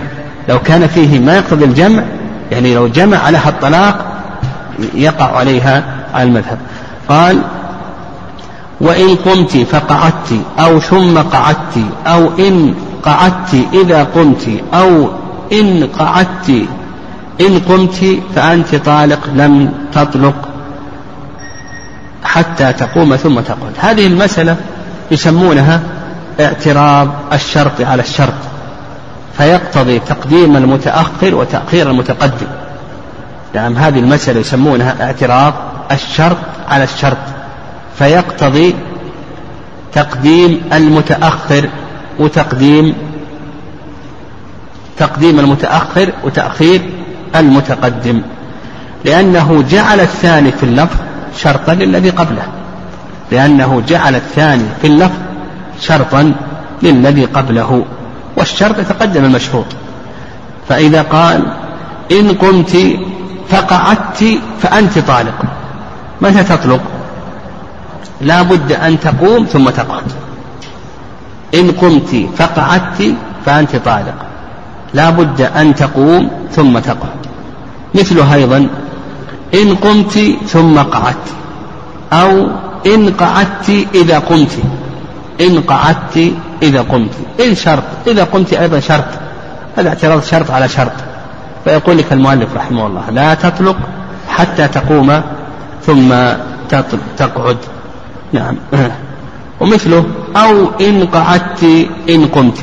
[0.50, 2.04] لو كان فيه ما يقتضي الجمع
[2.52, 4.06] يعني لو جمع لها الطلاق
[4.94, 5.84] يقع عليها
[6.14, 6.58] على المذهب.
[7.10, 7.42] قال
[8.84, 15.10] وإن قمت فقعدت أو ثم قعدت أو إن قعدت إذا قمت أو
[15.52, 16.50] إن قعدت
[17.42, 20.36] إن قمت فأنت طالق لم تطلق
[22.24, 23.74] حتى تقوم ثم تقعد.
[23.78, 24.58] هذه المسألة
[25.12, 25.82] يسمونها
[26.40, 28.34] اعتراض الشرط على الشرط
[29.38, 32.48] فيقتضي تقديم المتأخر وتأخير المتقدم.
[33.54, 35.54] نعم هذه المسألة يسمونها اعتراض
[35.92, 36.38] الشرط
[36.70, 37.33] على الشرط.
[37.98, 38.76] فيقتضي
[39.94, 41.70] تقديم المتأخر
[42.20, 42.96] وتقديم
[44.98, 46.82] تقديم المتأخر وتأخير
[47.36, 48.22] المتقدم
[49.06, 50.98] لأنه جعل الثاني في اللفظ
[51.38, 52.48] شرطا للذي قبله
[53.32, 55.20] لأنه جعل الثاني في اللفظ
[55.82, 56.34] شرطا
[56.84, 57.86] للذي قبله
[58.38, 59.66] والشرط يتقدم المشروط.
[60.70, 61.44] فإذا قال
[62.12, 62.78] إن قمت
[63.50, 65.42] فقعدت فأنت طالق
[66.22, 66.82] متى تطلق؟
[68.22, 70.12] لا بد أن تقوم ثم تقعد.
[71.56, 74.16] إن قمت فقعدت فأنت طالق.
[74.94, 77.20] لا بد أن تقوم ثم تقعد.
[77.96, 78.68] مثله أيضا
[79.54, 81.28] إن قمت ثم قعدت.
[82.14, 82.48] أو
[82.86, 84.52] إن قعدت إذا قمت.
[85.42, 87.14] إن قعدت إذا قمت.
[87.40, 87.84] إن شرط.
[88.08, 89.06] إذا قمت أيضا شرط.
[89.78, 90.92] هذا اعتراض شرط على شرط.
[91.64, 93.78] فيقول لك المؤلف رحمه الله لا تطلق
[94.30, 95.22] حتى تقوم
[95.86, 96.14] ثم
[97.18, 97.58] تقعد.
[98.34, 98.56] نعم.
[99.60, 101.64] ومثله أو إن قعدت
[102.10, 102.58] إن قمت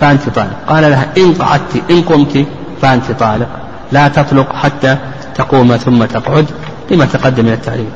[0.00, 0.56] فأنت طالق.
[0.68, 2.46] قال لها إن قعدت إن قمت
[2.82, 3.48] فأنت طالق.
[3.92, 4.96] لا تطلق حتى
[5.34, 6.46] تقوم ثم تقعد
[6.90, 7.90] لما تقدم من التعليم.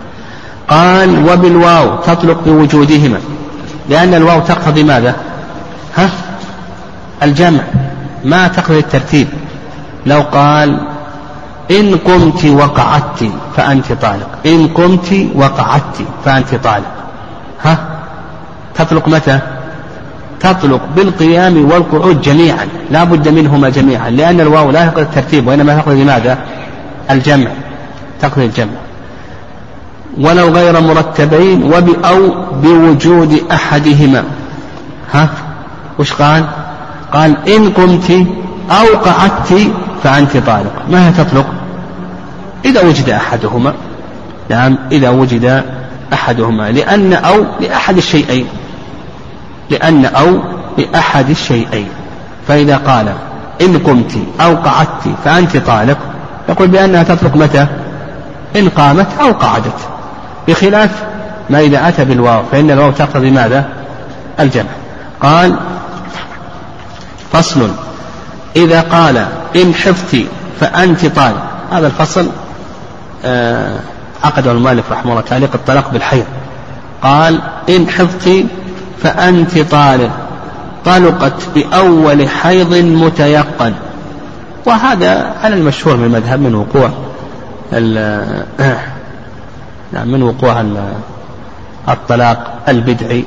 [0.68, 3.20] قال وبالواو تطلق بوجودهما.
[3.88, 5.16] لأن الواو تقتضي ماذا؟
[5.96, 6.11] ها؟
[7.22, 7.61] الجمع.
[8.24, 9.29] ما تقتضي الترتيب.
[10.07, 10.81] لو قال
[11.70, 14.29] إن قمت وقعدت فأنت طالق.
[14.46, 16.94] إن قمت وقعدت فأنت طالق.
[17.64, 17.79] ها؟
[18.74, 19.38] تطلق متى؟
[20.40, 26.05] تطلق بالقيام والقعود جميعا لا بد منهما جميعا لأن الواو لا تقتضي الترتيب وإنما تقتضي
[26.05, 26.38] ماذا
[27.11, 27.50] الجمع
[28.20, 28.72] تقتضي الجمع.
[30.20, 34.24] ولو غير مرتبين وب أو بوجود أحدهما.
[35.12, 35.29] ها؟
[35.98, 36.44] وش قال؟
[37.12, 38.11] قال إن قمت
[38.70, 39.72] أو قعدت
[40.03, 40.72] فأنت طالق.
[40.90, 41.46] ما هي تطلق؟
[42.64, 43.72] إذا وجد أحدهما.
[44.50, 45.62] نعم إذا وجد
[46.12, 48.47] أحدهما لأن أو لأحد الشيئين.
[49.71, 50.40] لأن أو
[50.79, 51.88] لأحد الشيئين.
[52.49, 53.12] فإذا قال
[53.61, 55.99] إن قمت أو قعدت فأنت طالق
[56.49, 57.67] يقول بأنها تطلق متى؟
[58.57, 59.79] إن قامت أو قعدت.
[60.49, 60.90] بخلاف
[61.51, 63.69] ما إذا أتى بالواو فإن الواو تقتضي ماذا؟
[64.40, 64.71] الجمع.
[65.21, 65.57] قال
[67.33, 67.71] فصل.
[68.57, 70.27] إذا قال إن حفظت
[70.61, 71.40] فأنت طالب
[71.73, 72.31] هذا الفصل
[73.25, 73.79] آه
[74.25, 76.25] عقده المؤلف رحمه الله تعليق الطلاق بالحيض.
[77.03, 78.45] قال إن حفظت
[79.03, 80.11] فأنت طالب
[80.85, 83.75] طلقت بأول حيض متيقن.
[84.67, 86.91] وهذا على المشهور من المذهب من وقوع
[89.93, 90.65] نعم من وقوع
[91.89, 93.25] الطلاق البدعي.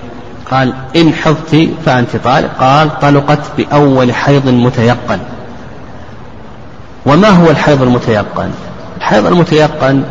[0.52, 2.50] قال إن حضت فأنت طالق.
[2.60, 5.20] قال طلقت بأول حيض متيقن.
[7.06, 8.52] وما هو الحيض المتيقن؟
[8.98, 10.04] الحيض المتيقن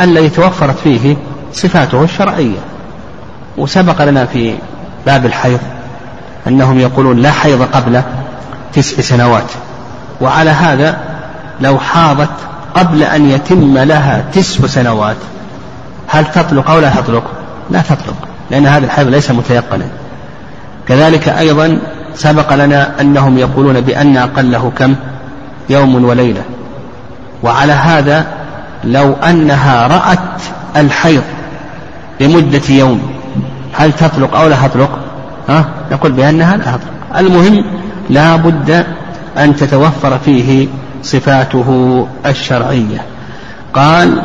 [0.00, 1.16] الذي توفرت فيه
[1.52, 2.58] صفاته الشرعية.
[3.58, 4.54] وسبق لنا في
[5.06, 5.58] باب الحيض
[6.46, 8.02] أنهم يقولون لا حيض قبل
[8.72, 9.50] تسع سنوات.
[10.20, 10.98] وعلى هذا
[11.60, 12.30] لو حاضت
[12.74, 15.16] قبل أن يتم لها تسع سنوات
[16.06, 17.24] هل تطلق أو لا تطلق؟
[17.70, 19.84] لا تطلق لأن هذا الحيض ليس متيقنا.
[20.88, 21.78] كذلك أيضا
[22.14, 24.94] سبق لنا أنهم يقولون بأن أقله كم؟
[25.70, 26.42] يوم وليلة.
[27.42, 28.26] وعلى هذا
[28.84, 30.42] لو أنها رأت
[30.76, 31.22] الحيض
[32.20, 33.00] لمدة يوم
[33.72, 34.98] هل تطلق أو لا تطلق؟
[35.48, 37.18] ها؟ نقول بأنها لا تطلق.
[37.18, 37.64] المهم
[38.10, 38.86] لا بد
[39.38, 40.68] أن تتوفر فيه
[41.02, 43.02] صفاته الشرعية.
[43.74, 44.22] قال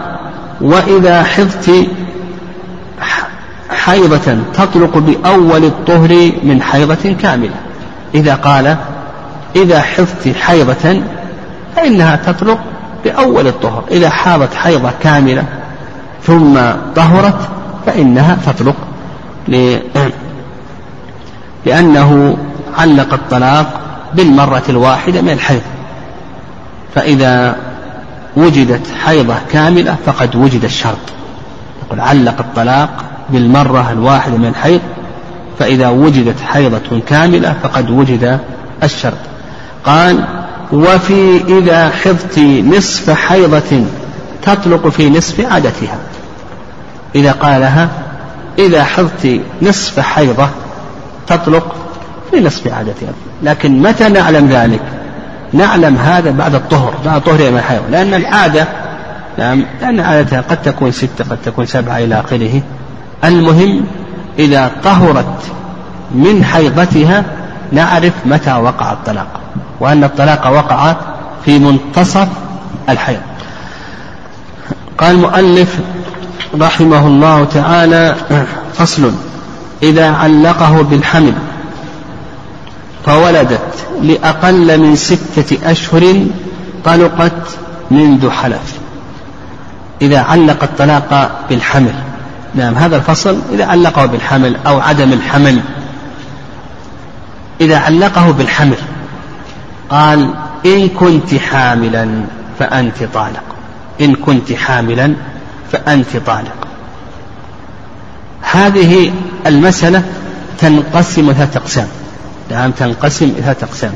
[0.61, 1.71] وإذا حفظت
[3.69, 7.55] حيضة تطلق بأول الطهر من حيضة كاملة.
[8.15, 8.77] إذا قال
[9.55, 11.01] إذا حفظت حيضة
[11.75, 12.59] فإنها تطلق
[13.03, 15.43] بأول الطهر إذا حاضت حيضة كاملة
[16.23, 16.59] ثم
[16.95, 17.49] طهرت
[17.85, 18.75] فإنها تطلق
[21.65, 22.37] لأنه
[22.77, 23.81] علق الطلاق
[24.13, 25.61] بالمرة الواحدة من الحيض.
[26.95, 27.55] فإذا
[28.35, 30.97] وجدت حيضة كاملة فقد وجد الشرط.
[31.85, 32.89] يقول علق الطلاق
[33.29, 34.81] بالمرة الواحدة من الحيض
[35.59, 38.39] فإذا وجدت حيضة كاملة فقد وجد
[38.83, 39.17] الشرط.
[39.85, 43.83] قال وفي إذا حفظت نصف حيضة
[44.41, 45.97] تطلق في نصف عادتها.
[47.15, 47.89] إذا قالها
[48.59, 50.49] إذا حفظت نصف حيضة
[51.27, 51.75] تطلق
[52.31, 53.13] في نصف عادتها.
[53.43, 54.81] لكن متى نعلم ذلك؟
[55.53, 57.81] نعلم هذا بعد الطهر بعد طهر من الحيض.
[57.91, 58.67] لأن العادة
[59.37, 62.61] نعم لأن عادتها قد تكون ستة قد تكون سبعة إلى آخره.
[63.23, 63.85] المهم
[64.39, 65.39] إذا طهرت
[66.11, 67.23] من حيضتها
[67.71, 69.42] نعرف متى وقع الطلاق.
[69.79, 70.95] وأن الطلاق وقع
[71.45, 72.27] في منتصف
[72.89, 73.19] الحيض.
[74.97, 75.79] قال المؤلف
[76.61, 78.15] رحمه الله تعالى
[78.73, 79.11] فصل
[79.83, 81.33] إذا علقه بالحمل
[83.05, 86.25] فولدت لأقل من ستة أشهر
[86.85, 87.57] طلقت
[87.91, 88.73] منذ حلف.
[90.01, 91.93] إذا علق الطلاق بالحمل.
[92.55, 95.59] نعم هذا الفصل إذا علقه بالحمل أو عدم الحمل.
[97.61, 98.77] إذا علقه بالحمل
[99.89, 100.33] قال
[100.65, 102.07] إن كنت حاملا
[102.59, 103.43] فأنت طالق.
[104.01, 105.15] إن كنت حاملا
[105.71, 106.67] فأنت طالق.
[108.41, 109.11] هذه
[109.45, 110.03] المسألة
[110.59, 111.87] تنقسم ثلاثة أقسام.
[112.51, 113.93] نعم تنقسم ثلاثة أقسام.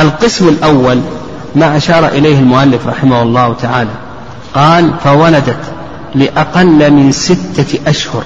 [0.00, 1.00] القسم الأول
[1.54, 3.90] ما أشار إليه المؤلف رحمه الله تعالى.
[4.54, 5.60] قال فولدت
[6.14, 8.24] لأقل من ستة أشهر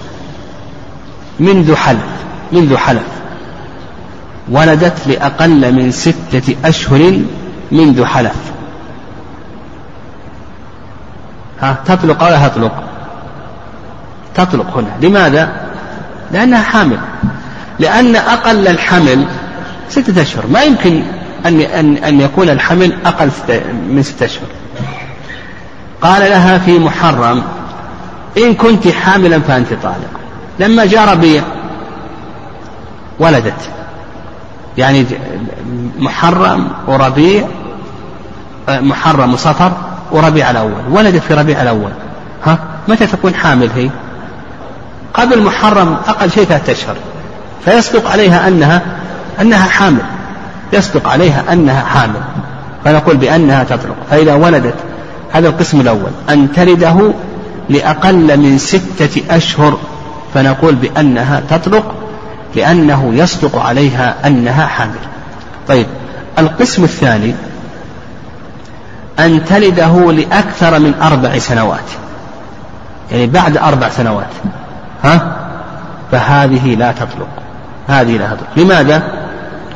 [1.40, 2.04] منذ حلف
[2.52, 3.21] منذ حلف.
[4.50, 7.20] ولدت لأقل من ستة أشهر
[7.72, 8.36] منذ حلف.
[11.60, 12.82] ها تطلق أو لا تطلق؟
[14.34, 15.06] تطلق هنا.
[15.06, 15.52] لماذا؟
[16.32, 16.98] لأنها حامل.
[17.78, 19.26] لأن أقل الحمل
[19.88, 20.46] ستة أشهر.
[20.46, 21.02] ما يمكن
[21.46, 23.30] أن أن أن يكون الحمل أقل
[23.88, 24.48] من ستة أشهر.
[26.00, 27.42] قال لها في محرم
[28.36, 30.20] إن كنت حاملا فأنت طالق.
[30.58, 31.42] لما جاء ربيع
[33.18, 33.81] ولدت.
[34.78, 35.06] يعني
[35.98, 37.44] محرم وربيع
[38.68, 39.72] محرم وصفر
[40.12, 41.90] وربيع الأول ولدت في ربيع الأول.
[42.44, 42.58] ها؟
[42.88, 43.90] متى تكون حامل هي؟
[45.14, 46.96] قبل محرم أقل شيء ثلاثة أشهر.
[47.64, 48.82] فيصدق عليها أنها
[49.40, 50.02] أنها حامل.
[50.72, 52.20] يصدق عليها أنها حامل.
[52.84, 53.96] فنقول بأنها تطلق.
[54.10, 54.74] فإذا ولدت
[55.32, 56.10] هذا القسم الأول.
[56.30, 57.12] أن تلده
[57.68, 59.78] لأقل من ستة أشهر.
[60.34, 61.94] فنقول بأنها تطلق
[62.56, 64.98] لأنه يصدق عليها أنها حامل.
[65.68, 65.86] طيب
[66.38, 67.34] القسم الثاني
[69.18, 71.90] أن تلده لأكثر من أربع سنوات.
[73.10, 74.30] يعني بعد أربع سنوات.
[75.04, 75.36] ها؟
[76.12, 77.28] فهذه لا تطلق.
[77.88, 78.48] هذه لا تطلق.
[78.56, 79.02] لماذا؟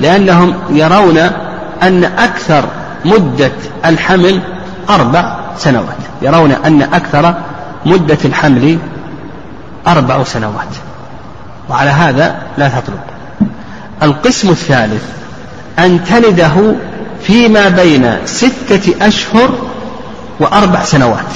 [0.01, 1.19] لأنهم يرون
[1.83, 2.65] أن أكثر
[3.05, 3.53] مدة
[3.85, 4.41] الحمل
[4.91, 5.97] أربع سنوات.
[6.23, 7.35] يرون أن أكثر
[7.87, 8.79] مدة الحمل
[9.87, 10.86] أربع سنوات.
[11.71, 13.05] وعلى هذا لا تطلق.
[14.03, 15.03] القسم الثالث
[15.79, 16.75] أن تلده
[17.23, 19.55] فيما بين ستة أشهر
[20.41, 21.33] وأربع سنوات.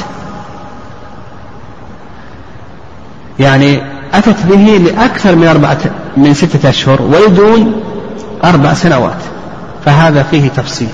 [3.39, 3.83] يعني
[4.15, 5.79] أتت به لأكثر من أربعة
[6.17, 7.83] من ستة أشهر ولدون
[8.45, 9.19] أربع سنوات.
[9.85, 10.89] فهذا فيه تفصيل.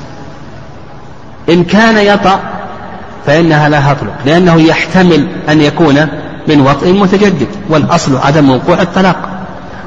[1.48, 2.40] إن كان يطأ
[3.26, 6.08] فإنها لا تطلق لأنه يحتمل أن يكون
[6.48, 9.16] من وطئ متجدد والأصل عدم وقوع الطلاق.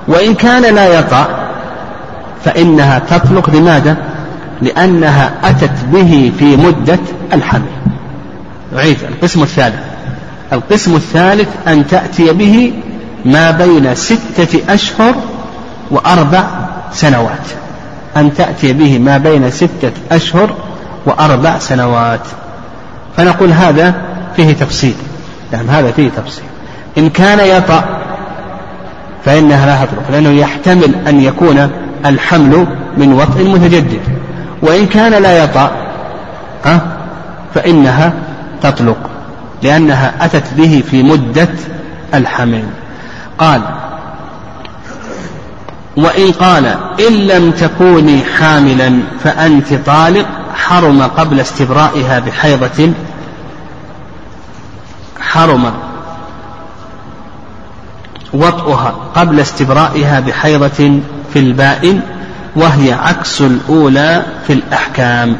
[0.07, 1.27] وإن كان لا يطأ
[2.45, 3.97] فإنها تطلق لماذا؟
[4.61, 6.99] لأنها أتت به في مدة
[7.33, 7.69] الحمل.
[8.75, 9.79] أعيد القسم الثالث.
[10.53, 12.73] القسم الثالث أن تأتي به
[13.25, 15.15] ما بين ستة أشهر
[15.91, 16.43] وأربع
[16.93, 17.47] سنوات.
[18.17, 20.49] أن تأتي به ما بين ستة أشهر
[21.05, 22.19] وأربع سنوات.
[23.17, 23.93] فنقول هذا
[24.35, 24.95] فيه تفصيل.
[25.51, 26.43] نعم هذا فيه تفصيل.
[26.97, 27.83] إن كان يطأ
[29.25, 31.71] فإنها لا تطلق لأنه يحتمل أن يكون
[32.05, 34.01] الحمل من وطء متجدد.
[34.61, 35.71] وإن كان لا يطأ
[37.55, 38.13] فإنها
[38.61, 38.97] تطلق
[39.63, 41.49] لأنها أتت به في مدة
[42.13, 42.63] الحمل.
[43.37, 43.61] قال
[45.97, 46.65] وإن قال
[47.07, 52.93] إن لم تكوني حاملا فأنت طالق حرم قبل استبرائها بحيضة
[55.21, 55.73] حرم
[58.33, 60.99] وطئها قبل استبرائها بحيضة
[61.33, 62.01] في البائن
[62.55, 65.35] وهي عكس الأولى في الأحكام.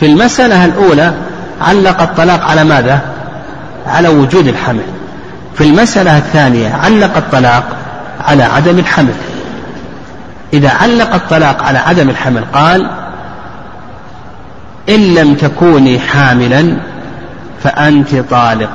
[0.00, 1.14] في المسألة الأولى
[1.60, 3.00] علق الطلاق على ماذا؟
[3.86, 4.84] على وجود الحمل.
[5.54, 7.64] في المسألة الثانية علق الطلاق
[8.20, 9.14] على عدم الحمل.
[10.52, 12.90] إذا علق الطلاق على عدم الحمل قال
[14.88, 16.76] إن لم تكوني حاملا
[17.62, 18.70] فأنت طالق.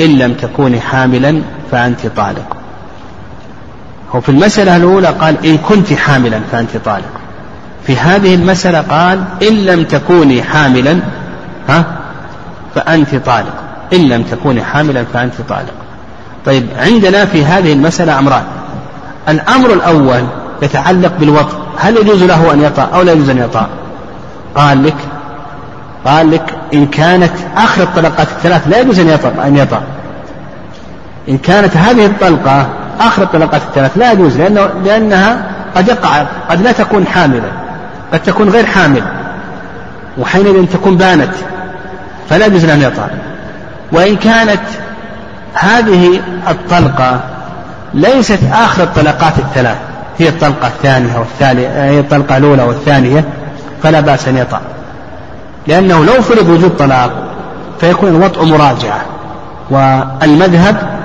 [0.00, 2.56] إن لم تكوني حاملا فأنت طالق.
[4.14, 7.10] وفي المسألة الأولى قال إن كنت حاملا فأنت طالق.
[7.86, 10.98] في هذه المسألة قال إن لم تكوني حاملا
[11.68, 11.84] ها
[12.74, 13.54] فأنت طالق.
[13.92, 15.74] إن لم تكوني حاملا فأنت طالق.
[16.46, 18.44] طيب عندنا في هذه المسألة أمران.
[19.28, 20.24] الأمر الأول
[20.62, 23.68] يتعلق بالوطء هل يجوز له أن يطأ أو لا يجوز أن يطأ
[24.54, 24.96] قال لك
[26.08, 29.82] قال لك إن كانت آخر الطلقات الثلاث لا يجوز أن يطأ أن يطأ
[31.28, 32.66] إن كانت هذه الطلقة
[33.00, 35.42] آخر الطلقات الثلاث لا يجوز لأنه لأنها
[35.76, 37.48] قد يقع قد لا تكون حاملا
[38.12, 39.02] قد تكون غير حامل
[40.18, 41.34] وحينئذ تكون بانت
[42.30, 43.08] فلا يجوز أن يطأ
[43.92, 44.62] وإن كانت
[45.54, 47.20] هذه الطلقة
[47.94, 49.76] ليست آخر الطلقات الثلاث
[50.18, 53.24] هي الطلقة الثانية والثالثة هي الطلقة الأولى والثانية
[53.82, 54.60] فلا بأس أن يطأ
[55.68, 57.12] لأنه لو فرض وجود طلاق
[57.80, 59.00] فيكون الوطء مراجعة.
[59.70, 60.98] والمذهب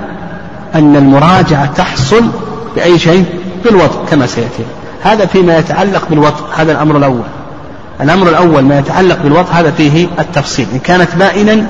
[0.74, 2.24] أن المراجعة تحصل
[2.76, 3.24] بأي شيء
[3.64, 4.64] بالوطء كما سيأتي.
[5.02, 7.24] هذا فيما يتعلق بالوطء هذا الأمر الأول.
[8.00, 10.66] الأمر الأول ما يتعلق بالوطء هذا فيه التفصيل.
[10.72, 11.66] إن كانت بائنا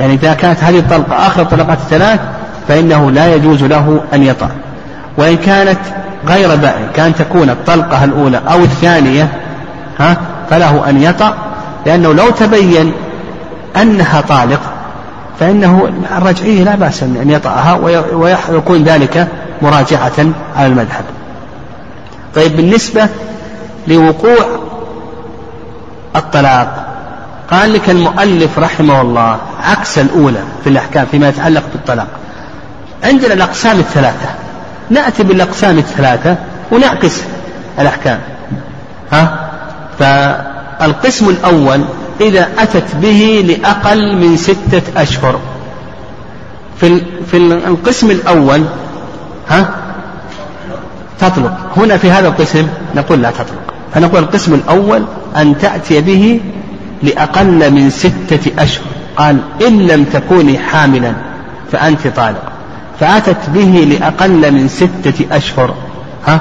[0.00, 2.20] يعني إذا كانت هذه الطلقة آخر الطلقات الثلاث
[2.68, 4.50] فإنه لا يجوز له أن يطأ
[5.18, 5.78] وإن كانت
[6.28, 9.28] غير بائن كان تكون الطلقة الأولى أو الثانية
[9.98, 10.16] ها
[10.50, 11.34] فله أن يطأ
[11.86, 12.92] لأنه لو تبين
[13.76, 14.60] أنها طالق
[15.40, 17.74] فإنه الرجعية لا بأس أن يطأها
[18.50, 19.28] ويكون ذلك
[19.62, 20.12] مراجعة
[20.56, 21.04] على المذهب.
[22.34, 23.08] طيب بالنسبة
[23.88, 24.46] لوقوع
[26.16, 26.86] الطلاق
[27.50, 32.08] قال لك المؤلف رحمه الله عكس الأولى في الأحكام فيما يتعلق بالطلاق.
[33.04, 34.28] عندنا الأقسام الثلاثة.
[34.90, 36.36] نأتي بالأقسام الثلاثة
[36.72, 37.22] ونعكس
[37.78, 38.20] الأحكام.
[39.12, 39.50] ها؟
[40.80, 41.80] فالقسم الأول
[42.20, 45.40] إذا أتت به لأقل من ستة أشهر.
[46.80, 47.36] في في
[47.66, 48.64] القسم الأول
[49.48, 49.70] ها؟
[51.20, 51.52] تطلق.
[51.76, 53.74] هنا في هذا القسم نقول لا تطلق.
[53.94, 55.04] فنقول القسم الأول
[55.36, 56.40] أن تأتي به
[57.02, 58.84] لأقل من ستة أشهر.
[59.16, 61.12] قال إن لم تكوني حاملا
[61.72, 62.42] فأنت طالق.
[63.00, 65.74] فأتت به لأقل من ستة أشهر
[66.26, 66.40] ها؟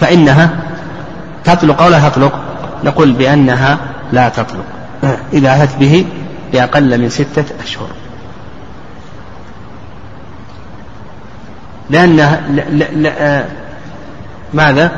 [0.00, 0.50] فإنها
[1.44, 2.49] تطلق أو لا تطلق؟
[2.84, 3.78] نقول بأنها
[4.12, 4.64] لا تطلق.
[5.32, 6.06] إذا أتت به
[6.52, 7.88] لأقل من ستة أشهر.
[11.90, 13.44] لأنها لا لا لا
[14.54, 14.92] ماذا؟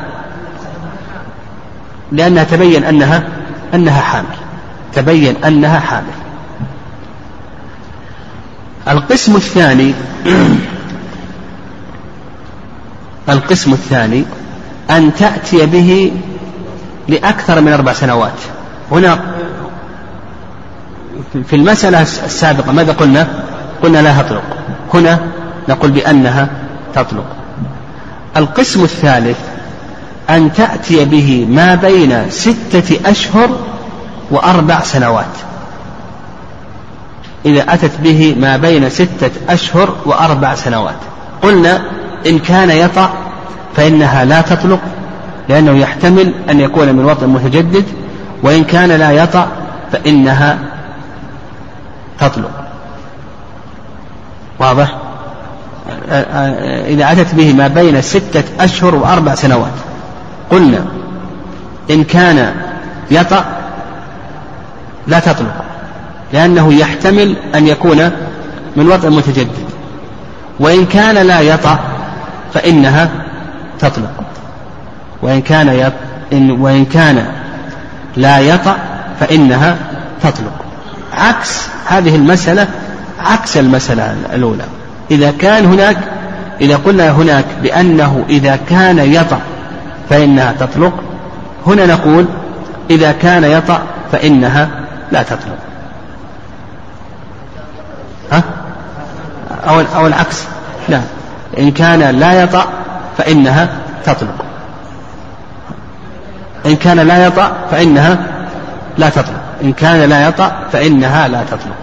[2.12, 3.28] لأنها تبين أنها
[3.74, 4.36] أنها حامل.
[4.94, 6.22] تبين أنها حامل.
[8.88, 9.94] القسم الثاني
[13.28, 14.24] القسم الثاني
[14.90, 16.12] أن تأتي به
[17.08, 18.40] لأكثر من أربع سنوات.
[18.92, 19.20] هنا
[21.46, 23.28] في المسألة السابقة ماذا قلنا؟
[23.82, 24.42] قلنا لا تطلق.
[24.94, 25.20] هنا
[25.68, 26.48] نقول بأنها
[26.94, 27.24] تطلق.
[28.36, 29.38] القسم الثالث
[30.30, 33.50] أن تأتي به ما بين ستة أشهر
[34.30, 35.26] وأربع سنوات.
[37.46, 40.96] إذا أتت به ما بين ستة أشهر وأربع سنوات.
[41.42, 41.82] قلنا
[42.26, 43.12] إن كان يطأ
[43.76, 44.80] فإنها لا تطلق.
[45.52, 47.84] لأنه يحتمل أن يكون من وطن متجدد
[48.42, 49.48] وإن كان لا يطأ
[49.92, 50.58] فإنها
[52.20, 52.50] تطلق.
[54.58, 54.96] واضح؟
[56.86, 59.72] إذا أتت به ما بين ستة أشهر وأربع سنوات.
[60.50, 60.84] قلنا
[61.90, 62.54] إن كان
[63.10, 63.44] يطأ
[65.06, 65.64] لا تطلق
[66.32, 68.10] لأنه يحتمل أن يكون
[68.76, 69.68] من وطء متجدد.
[70.60, 71.78] وإن كان لا يطأ
[72.54, 73.10] فإنها
[73.78, 74.24] تطلق.
[75.22, 75.92] وإن كان يط...
[76.32, 77.26] إن وإن كان
[78.16, 78.76] لا يطأ
[79.20, 79.76] فإنها
[80.22, 80.52] تطلق.
[81.12, 82.66] عكس هذه المسألة
[83.18, 84.64] عكس المسألة الأولى.
[85.10, 85.96] إذا كان هناك
[86.60, 89.40] إذا قلنا هناك بأنه إذا كان يطأ
[90.10, 90.92] فإنها تطلق
[91.66, 92.26] هنا نقول
[92.90, 94.68] إذا كان يطأ فإنها
[95.12, 95.58] لا تطلق.
[98.32, 98.42] ها؟
[99.68, 100.44] أو أو العكس.
[100.88, 101.00] لا
[101.58, 102.66] إن كان لا يطأ
[103.18, 103.68] فإنها
[104.04, 104.44] تطلق.
[106.66, 108.26] إن كان لا يطأ فإنها
[108.98, 109.40] لا تطلق.
[109.62, 111.76] إن كان لا يطأ فإنها لا تطلق.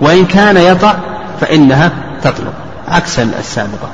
[0.00, 0.96] وإن كان يطأ
[1.40, 1.90] فإنها
[2.22, 2.52] تطلق.
[2.88, 3.88] عكس السابقة.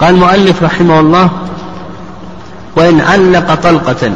[0.00, 1.30] قال المؤلف رحمه الله
[2.76, 4.12] وإن علق طلقة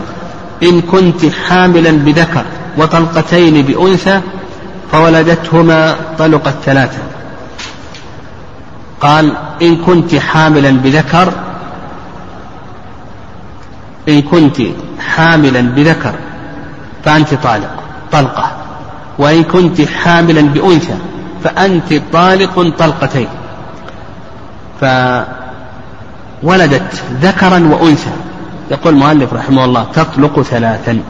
[0.62, 2.44] إن كنت حاملا بذكر
[2.78, 4.20] وطلقتين بأنثى
[4.92, 6.98] فولدتهما طلقت ثلاثة.
[9.00, 11.32] قال إن كنت حاملا بذكر
[14.08, 14.56] إن كنت
[15.00, 16.14] حاملا بذكر
[17.04, 17.70] فأنت طالق
[18.12, 18.52] طلقة.
[19.18, 20.94] وإن كنت حاملا بأنثى
[21.44, 23.28] فأنت طالق طلقتين.
[24.80, 25.26] فولدت
[27.22, 28.10] ذكرا وأنثى.
[28.70, 31.00] يقول المؤلف رحمه الله تطلق ثلاثا.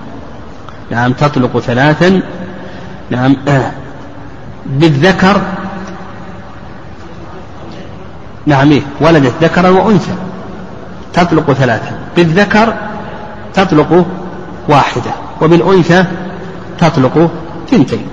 [0.90, 2.22] نعم تطلق ثلاثا.
[3.10, 3.72] نعم آه.
[4.66, 5.40] بالذكر.
[8.46, 10.14] نعم إيه ولدت ذكرا وأنثى.
[11.12, 12.74] تطلق ثلاثا بالذكر
[13.54, 14.06] تطلق
[14.68, 16.04] واحدة وبالأنثى
[16.78, 17.30] تطلق
[17.70, 18.06] ثنتين.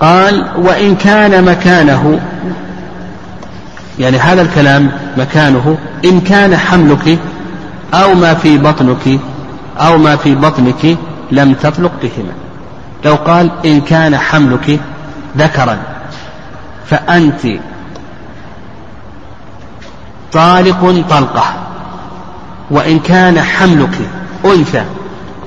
[0.00, 2.20] قال وإن كان مكانه
[3.98, 7.18] يعني هذا الكلام مكانه إن كان حملك
[7.94, 9.20] أو ما في بطنك
[9.78, 10.96] أو ما في بطنك
[11.30, 12.32] لم تطلق بهما.
[13.04, 14.80] لو قال إن كان حملك
[15.38, 15.78] ذكرا
[16.86, 17.40] فأنت
[20.32, 21.71] طالق طلقة.
[22.72, 23.98] وإن كان حملك
[24.44, 24.84] أنثى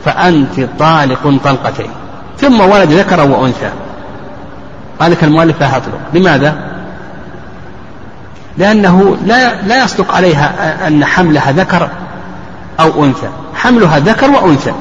[0.06, 1.90] فأنت طالق طلقتين
[2.38, 3.70] ثم ولد ذكرا وأنثى.
[5.00, 6.56] قال لك المؤلف لا تطلق لماذا؟
[8.58, 11.90] لأنه لا لا يصدق عليها أن حملها ذكر
[12.80, 13.28] أو أنثى.
[13.56, 14.74] حملها ذكر وأنثى.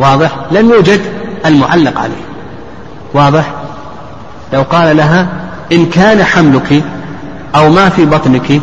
[0.00, 1.00] واضح؟ لم يوجد
[1.46, 2.24] المعلق عليه.
[3.14, 3.44] واضح؟
[4.52, 5.26] لو قال لها
[5.72, 6.82] إن كان حملك
[7.54, 8.60] أو ما في بطنك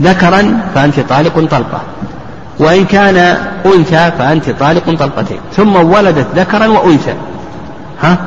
[0.00, 1.80] ذكرا فأنت طالق طلقة.
[2.58, 3.16] وإن كان
[3.66, 7.14] أنثى فأنت طالق طلقتين ثم ولدت ذكرا وأنثى.
[8.02, 8.18] ها؟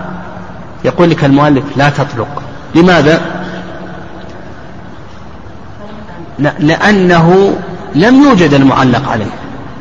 [0.86, 2.44] يقول لك المؤلف لا تطلق.
[2.76, 3.22] لماذا؟
[6.60, 7.56] لأنه
[7.96, 9.32] لم يوجد المعلق عليه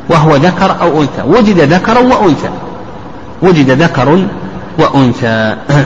[0.09, 1.21] وهو ذكر أو أنثى.
[1.27, 2.49] وجد ذكر وأنثى.
[3.41, 4.25] وجد ذكر
[4.79, 5.55] وأنثى.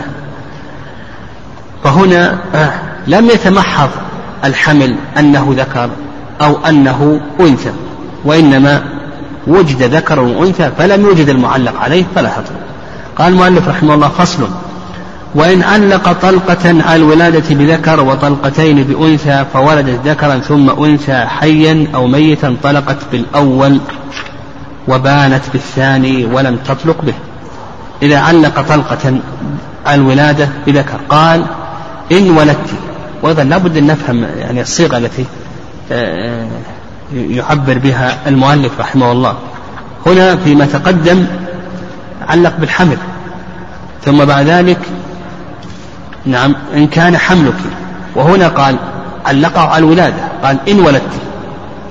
[1.84, 2.38] فهنا
[3.08, 3.90] لم يتمحض
[4.46, 5.90] الحمل أنه ذكر
[6.42, 7.72] أو أنه أنثى.
[8.26, 8.84] وإنما
[9.48, 12.56] وجد ذكر وأنثى فلم يوجد المعلق عليه فلا حطب.
[13.18, 14.48] قال المؤلف رحمه الله فصل
[15.36, 22.56] وإن علق طلقة على الولادة بذكر وطلقتين بأنثى فولدت ذكرا ثم أنثى حيا أو ميتا
[22.64, 23.80] طلقت بالأول
[24.88, 27.14] وبانت بالثاني ولم تطلق به.
[28.02, 29.20] إذا علق طلقة
[29.86, 31.00] على الولادة بذكر.
[31.10, 31.46] قال
[32.12, 32.70] إن ولدت.
[33.24, 35.26] وأيضا لابد أن نفهم يعني الصيغة التي
[35.92, 36.48] آه،
[37.16, 39.36] يعبر بها المؤلف رحمه الله.
[40.06, 41.26] هنا فيما تقدم
[42.28, 42.98] علق بالحمل.
[44.06, 44.80] ثم بعد ذلك
[46.26, 47.54] نعم إن كان حملك.
[48.16, 48.78] وهنا قال
[49.26, 50.24] علقه على الولادة.
[50.44, 51.14] قال إن ولدت.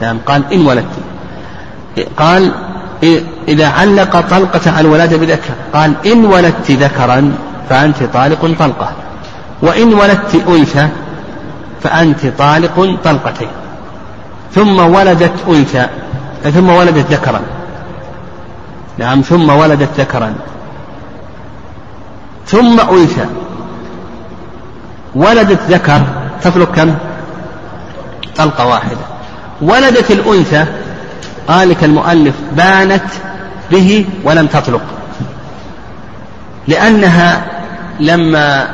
[0.03, 0.97] نعم قال إن ولدت.
[2.17, 2.53] قال
[3.49, 5.55] إذا علق طلقة على الولادة بذكر.
[5.73, 7.33] قال إن ولدت ذكرا
[7.69, 8.93] فأنت طالق طلقة.
[9.63, 10.89] وإن ولدت أنثى
[11.83, 13.49] فأنت طالق طلقتين.
[14.53, 15.87] ثم ولدت أنثى
[16.45, 17.41] ثم ولدت ذكرا.
[18.99, 20.35] نعم ثم ولدت ذكرا.
[22.47, 23.27] ثم أنثى.
[25.15, 26.03] ولدت ذكر
[26.43, 26.95] تطلق كم؟
[28.37, 28.97] طلقة واحدة.
[29.63, 30.65] ولدت الأنثى
[31.49, 33.05] قال المؤلف بانت
[33.71, 34.83] به ولم تطلق.
[36.69, 37.45] لأنها
[38.01, 38.69] لما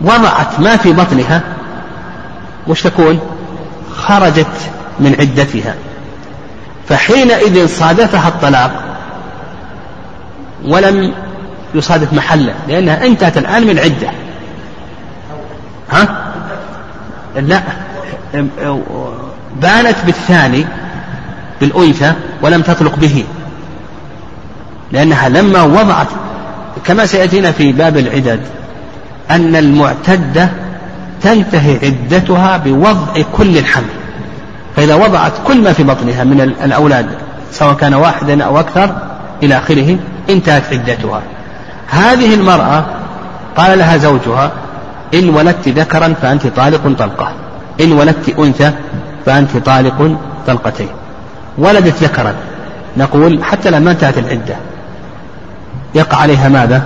[0.00, 1.42] وضعت ما في بطنها
[2.66, 3.37] وش تكون؟
[3.98, 4.70] خرجت
[5.00, 5.74] من عدتها.
[6.88, 8.70] فحينئذ صادفها الطلاق
[10.64, 11.14] ولم
[11.74, 14.10] يصادف محله لأنها انتهت الآن من عدة.
[15.90, 16.32] ها؟
[17.36, 17.62] لا
[19.62, 20.66] بانت بالثاني
[21.60, 23.24] بالأنثى ولم تطلق به.
[24.92, 26.06] لأنها لما وضعت
[26.84, 28.40] كما سيأتينا في باب العدد
[29.30, 30.48] أن المعتدة
[31.22, 33.84] تنتهي عدتها بوضع كل الحمل.
[34.76, 37.06] فإذا وضعت كل ما في بطنها من الأولاد
[37.52, 38.94] سواء كان واحدا أو أكثر
[39.42, 39.96] إلى آخره
[40.30, 41.22] انتهت عدتها.
[41.86, 42.84] هذه المرأة
[43.56, 44.52] قال لها زوجها
[45.14, 47.32] إن ولدت ذكرا فأنت طالق طلقة.
[47.80, 48.72] إن ولدت أنثى
[49.26, 50.16] فأنت طالق
[50.46, 50.88] طلقتين.
[51.58, 52.34] ولدت ذكرا.
[52.96, 54.56] نقول حتى لما انتهت العدة.
[55.94, 56.82] يقع عليها ماذا؟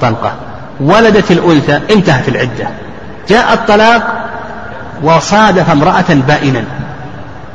[0.00, 0.34] طلقة.
[0.80, 2.68] ولدت الأنثى انتهت العدة.
[3.28, 4.02] جاء الطلاق
[5.02, 6.64] وصادف امرأة بائنا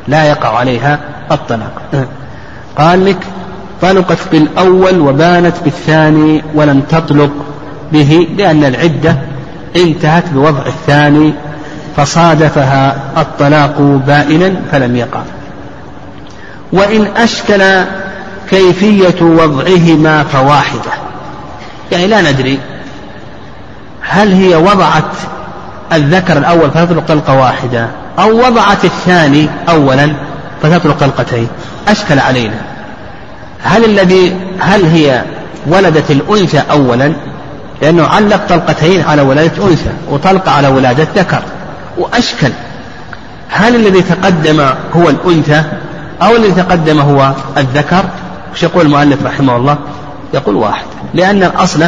[0.08, 1.00] لا يقع عليها
[1.32, 2.06] الطلاق.
[2.78, 3.18] قال لك
[3.82, 7.32] طلقت بالأول وبانت بالثاني ولم تطلق
[7.92, 9.16] به لأن العدة
[9.76, 11.34] انتهت بوضع الثاني
[11.98, 15.22] فصادفها الطلاق بائنا فلم يقع.
[16.74, 17.64] وإن أشكل
[18.50, 20.92] كيفية وضعهما فواحدة.
[21.92, 22.60] يعني لا ندري
[24.02, 25.12] هل هي وضعت
[25.94, 27.88] الذكر الأول فتطلق طلقة واحدة
[28.20, 30.14] أو وضعت الثاني أولا
[30.62, 31.48] فتطلق طلقتين
[31.88, 32.56] أشكل علينا.
[33.64, 35.24] هل الذي هل هي
[35.68, 37.14] ولدت الأنثى أولا؟
[37.82, 41.42] لأنه علق طلقتين على ولادة أنثى وطلقة على ولادة ذكر.
[41.98, 42.52] وأشكل.
[43.50, 44.60] هل الذي تقدم
[44.96, 45.64] هو الأنثى
[46.22, 48.04] أو الذي تقدم هو الذكر؟
[48.54, 49.78] وش يقول المؤلف رحمه الله؟
[50.34, 50.86] يقول واحد.
[51.14, 51.88] لأن الأصل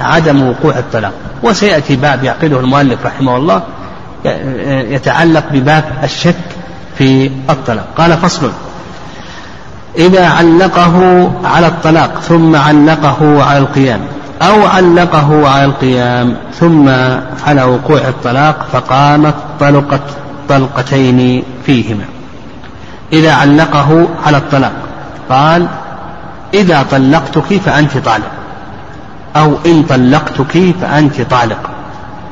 [0.00, 1.12] عدم وقوع الطلاق.
[1.42, 3.62] وسيأتي باب يعقده المؤلف رحمه الله
[4.90, 6.34] يتعلق بباب الشك
[6.98, 7.86] في الطلاق.
[7.98, 8.50] قال فصل
[9.98, 14.00] إذا علقه على الطلاق ثم علقه على القيام
[14.42, 16.88] أو علقه على القيام ثم
[17.46, 20.02] على وقوع الطلاق فقامت طلقت
[20.48, 22.04] طلقتين فيهما.
[23.12, 24.72] إذا علقه على الطلاق
[25.30, 25.66] قال
[26.54, 28.30] إذا طلقتك فأنت طالق.
[29.36, 31.70] أو إن طلقتك فأنت طالق.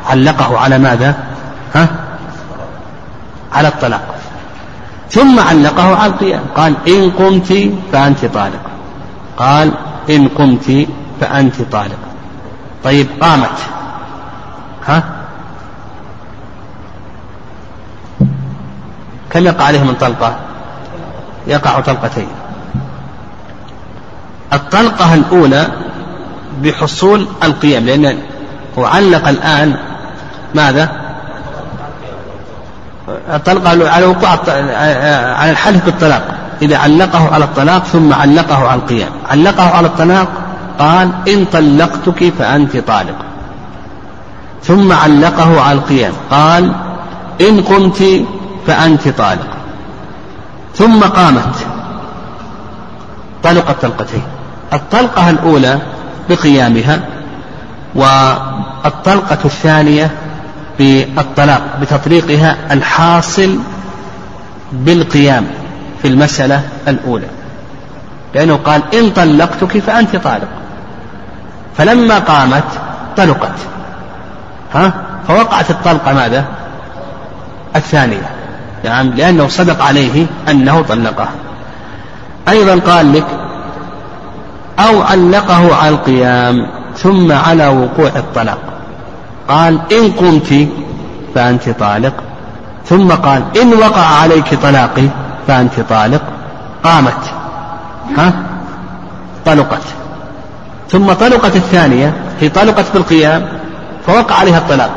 [0.07, 1.15] علقه على ماذا؟
[1.75, 1.89] ها؟
[3.53, 4.15] على الطلاق.
[5.11, 6.43] ثم علقه على القيام.
[6.57, 8.61] قال إن قمت فأنت طالق.
[9.37, 9.73] قال
[10.11, 10.89] إن قمت
[11.21, 11.99] فأنت طالق.
[12.85, 13.59] طيب قامت.
[14.87, 15.03] ها؟
[19.31, 20.37] كم يقع عليه من طلقة؟
[21.47, 22.29] يقع طلقتين.
[24.53, 25.67] الطلقة الأولى
[26.63, 28.19] بحصول القيام لأن
[28.79, 29.77] هو علق الآن
[30.55, 31.03] ماذا؟
[33.09, 34.31] الطلقة على وقوع
[35.39, 36.35] على الحلف بالطلاق.
[36.63, 39.11] إذا علقه على الطلاق ثم علقه على القيام.
[39.31, 40.29] علقه على الطلاق
[40.79, 43.17] قال إن طلقتك فأنت طالق.
[44.65, 46.73] ثم علقه على القيام قال
[47.41, 48.25] إن قمت
[48.67, 49.51] فأنت طالق.
[50.77, 51.55] ثم قامت.
[53.43, 54.23] طلقت طلقتين.
[54.73, 55.79] الطلقة الأولى
[56.29, 57.01] بقيامها
[57.95, 60.11] والطلقة الثانية
[60.79, 63.59] بالطلاق بتطليقها الحاصل
[64.73, 65.47] بالقيام
[66.03, 67.27] في المسألة الأولى.
[68.35, 70.49] لأنه قال إن طلقتك فأنت طالق.
[71.77, 72.65] فلما قامت
[73.17, 73.55] طلقت.
[74.75, 74.93] ها؟
[75.29, 76.45] فوقعت الطلقة ماذا؟
[77.77, 78.31] الثانية.
[78.85, 81.33] نعم لأنه صدق عليه أنه طلقها.
[82.49, 83.27] أيضا قال لك
[84.79, 86.67] أو علقه على القيام
[86.97, 88.59] ثم على وقوع الطلاق.
[89.49, 90.69] قال إن قمت
[91.35, 92.15] فأنت طالق.
[92.87, 95.09] ثم قال إن وقع عليك طلاقي
[95.47, 96.23] فأنت طالق.
[96.85, 97.35] قامت.
[98.17, 98.33] ها؟
[99.47, 99.83] طلقت.
[100.91, 103.49] ثم طلقت الثانية هي طلقت بالقيام
[104.07, 104.91] فوقع عليها الطلاق.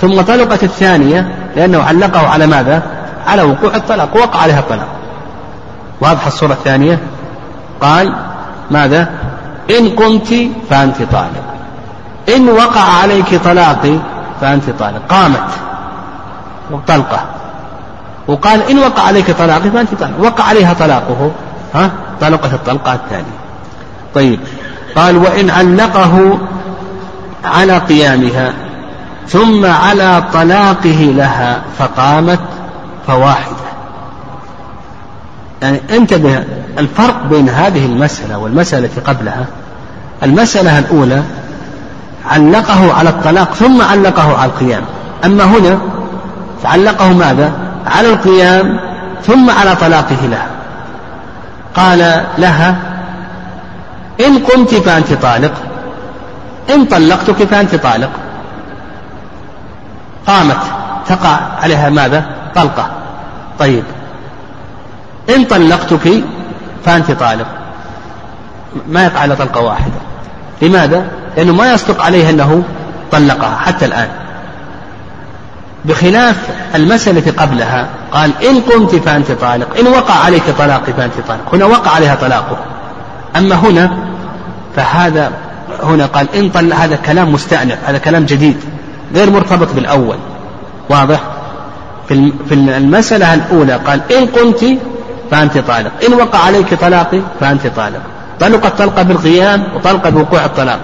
[0.00, 2.82] ثم طلقت الثانية لأنه علقه على ماذا؟
[3.26, 4.88] على وقوع الطلاق وقع عليها الطلاق.
[6.00, 6.98] واضحة الصورة الثانية؟
[7.80, 8.14] قال
[8.70, 9.08] ماذا؟
[9.78, 10.34] إن قمت
[10.70, 11.44] فأنت طالق
[12.36, 13.98] إن وقع عليك طلاقي
[14.40, 15.50] فأنت طالق قامت.
[16.88, 17.24] طلقة.
[18.28, 21.30] وقال إن وقع عليك طلاقي فأنت طالق وقع عليها طلاقه
[21.74, 21.90] ها؟
[22.20, 23.36] طلقت الطلقة الثانية
[24.14, 24.40] طيب.
[24.96, 26.38] قال وإن علقه
[27.44, 28.52] على قيامها
[29.28, 32.40] ثم على طلاقه لها فقامت
[33.06, 33.56] فواحدة.
[35.62, 36.44] يعني انتبه
[36.78, 39.46] الفرق بين هذه المسألة والمسألة التي قبلها.
[40.22, 41.22] المسألة الأولى
[42.30, 44.82] علقه على الطلاق ثم علقه على القيام.
[45.24, 45.78] أما هنا
[46.62, 47.52] فعلقه ماذا؟
[47.86, 48.80] على القيام
[49.26, 50.46] ثم على طلاقه لها.
[51.74, 52.76] قال لها
[54.26, 55.52] إن قمت فأنت طالق
[56.74, 58.10] إن طلقتك فأنت طالق.
[60.26, 60.58] قامت
[61.06, 62.90] تقع عليها ماذا؟ طلقة.
[63.58, 63.84] طيب
[65.34, 66.24] إن طلقتك
[66.84, 67.46] فأنت طالق.
[68.88, 69.94] ما يقع على طلقة واحدة.
[70.62, 71.06] لماذا؟
[71.36, 72.62] لأنه ما يصدق عليه أنه
[73.12, 74.08] طلقها حتى الآن.
[75.84, 76.36] بخلاف
[76.74, 81.54] المسألة قبلها قال إن قمت فأنت طالق إن وقع عليك طلاقي فأنت طالق.
[81.54, 82.58] هنا وقع عليها طلاقه
[83.36, 83.96] أما هنا
[84.76, 85.32] فهذا
[85.82, 88.56] هنا قال إن طلق هذا كلام مستأنف هذا كلام جديد
[89.14, 90.16] غير مرتبط بالأول.
[90.88, 91.20] واضح؟
[92.48, 94.78] في المسألة الأولى قال إن قمت
[95.30, 95.92] فأنت طالق.
[96.06, 98.00] إن وقع عليك طلاقي فأنت طالق.
[98.40, 100.80] طلق الطلقة بالقيام وطلق بوقوع الطلاق.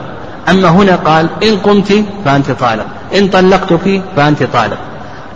[0.49, 2.87] أما هنا قال إن قمت فأنت طالق.
[3.19, 4.79] إن طلقتك فأنت طالق.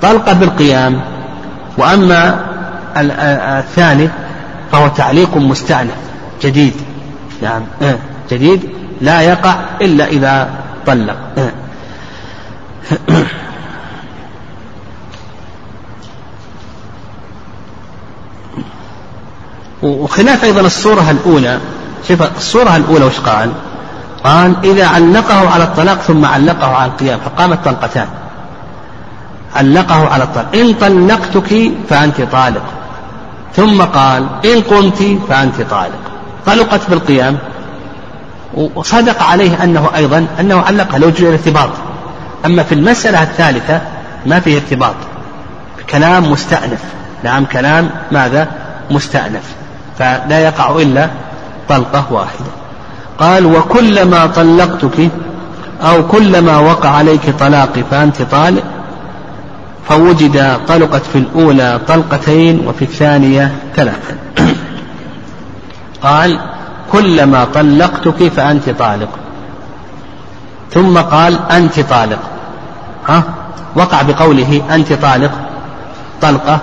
[0.02, 1.00] طلقة بالقيام.
[1.78, 2.40] وأما
[2.96, 4.08] الثاني
[4.72, 5.96] فهو تعليق مستأنف.
[6.42, 6.74] جديد.
[7.42, 7.62] نعم.
[7.82, 7.98] آه،
[8.30, 8.60] جديد.
[9.00, 10.48] لا يقع إلا إذا
[10.86, 11.16] طلق.
[19.82, 21.58] وخلاف أيضا الصورة الأولى.
[22.08, 23.52] شوف الصورة الأولى وش قال؟
[24.24, 28.06] قال إذا علقه على الطلاق ثم علقه على القيام فقامت طلقتان.
[29.56, 30.46] علقه على الطلاق.
[30.54, 32.62] إن طلقتك فأنت طالق.
[33.56, 36.00] ثم قال إن قمت فأنت طالق.
[36.46, 37.38] طلقت بالقيام.
[38.54, 41.70] وصدق عليه أنه أيضا أنه علقها لو الارتباط
[42.46, 43.80] أما في المسألة الثالثة
[44.26, 44.94] ما فيه ارتباط.
[45.90, 46.80] كلام مستأنف.
[47.24, 48.48] نعم كلام ماذا؟
[48.90, 49.42] مستأنف.
[49.98, 51.08] فلا يقع إلا
[51.68, 52.46] طلقة واحدة.
[53.18, 55.10] قال وكلما طلقتك
[55.82, 58.64] أو كلما وقع عليك طلاقي فأنت طالق.
[59.88, 64.16] فوجد طلقت في الأولى طلقتين وفي الثانية ثلاثة.
[66.02, 66.40] قال
[66.92, 69.08] كلما طلقتك فأنت طالق.
[70.72, 72.18] ثم قال أنت طالق.
[73.08, 73.22] ها؟
[73.76, 75.32] وقع بقوله أنت طالق.
[76.22, 76.58] طلقة.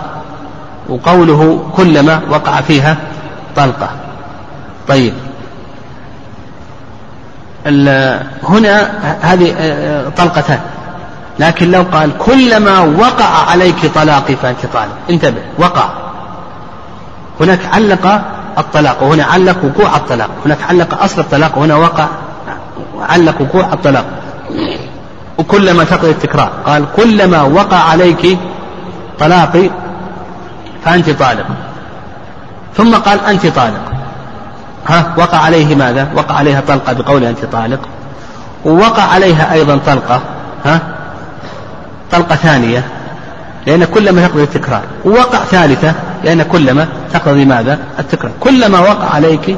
[0.90, 2.98] وقوله كلما وقع فيها
[3.56, 3.90] طلقة.
[4.88, 5.14] طيب.
[8.44, 8.92] هنا
[9.22, 10.60] هذه آه، طلقتان.
[11.40, 14.96] لكن لو قال كلما وقع عليك طلاقي فأنت طالق.
[15.10, 15.90] انتبه وقع.
[17.40, 18.22] هناك علق
[18.58, 20.30] الطلاق وهنا علق وقوع الطلاق.
[20.46, 22.08] هناك علق أصل الطلاق وهنا وقع
[23.10, 24.06] علق وقوع الطلاق.
[25.38, 26.52] وكلما تقضي التكرار.
[26.66, 28.38] قال كلما وقع عليك
[29.20, 29.70] طلاقي
[30.86, 31.46] فأنت طالق.
[32.78, 33.92] ثم قال أنت طالق.
[34.88, 37.80] ها وقع عليه ماذا؟ وقع عليها طلقة بقول أنت طالق.
[38.66, 40.22] ووقع عليها أيضا طلقة
[40.66, 40.80] ها
[42.12, 42.84] طلقة ثانية
[43.68, 44.82] لأن كلما تقضي التكرار.
[45.06, 45.94] ووقع ثالثة
[46.24, 48.32] لأن كلما تقضي ماذا؟ التكرار.
[48.40, 49.58] كلما وقع عليك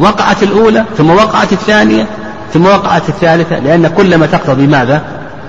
[0.00, 2.06] وقعت الأولى ثم وقعت الثانية
[2.54, 5.02] ثم وقعت الثالثة لأن كلما تقتضي ماذا؟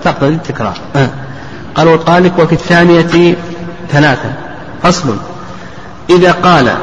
[0.04, 0.78] تقتضي التكرار.
[0.96, 1.10] أه.
[1.76, 3.36] قال وطالق وفي الثانية
[3.92, 4.34] ثلاثة.
[4.84, 5.18] فصل.
[6.10, 6.74] إذا قال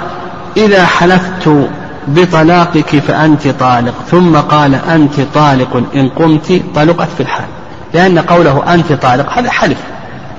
[0.59, 1.69] إذا حلفت
[2.09, 7.47] بطلاقك فأنت طالق ثم قال أنت طالق إن قمت طلقت في الحال.
[7.95, 9.79] لأن قوله أنت طالق هذا حلف.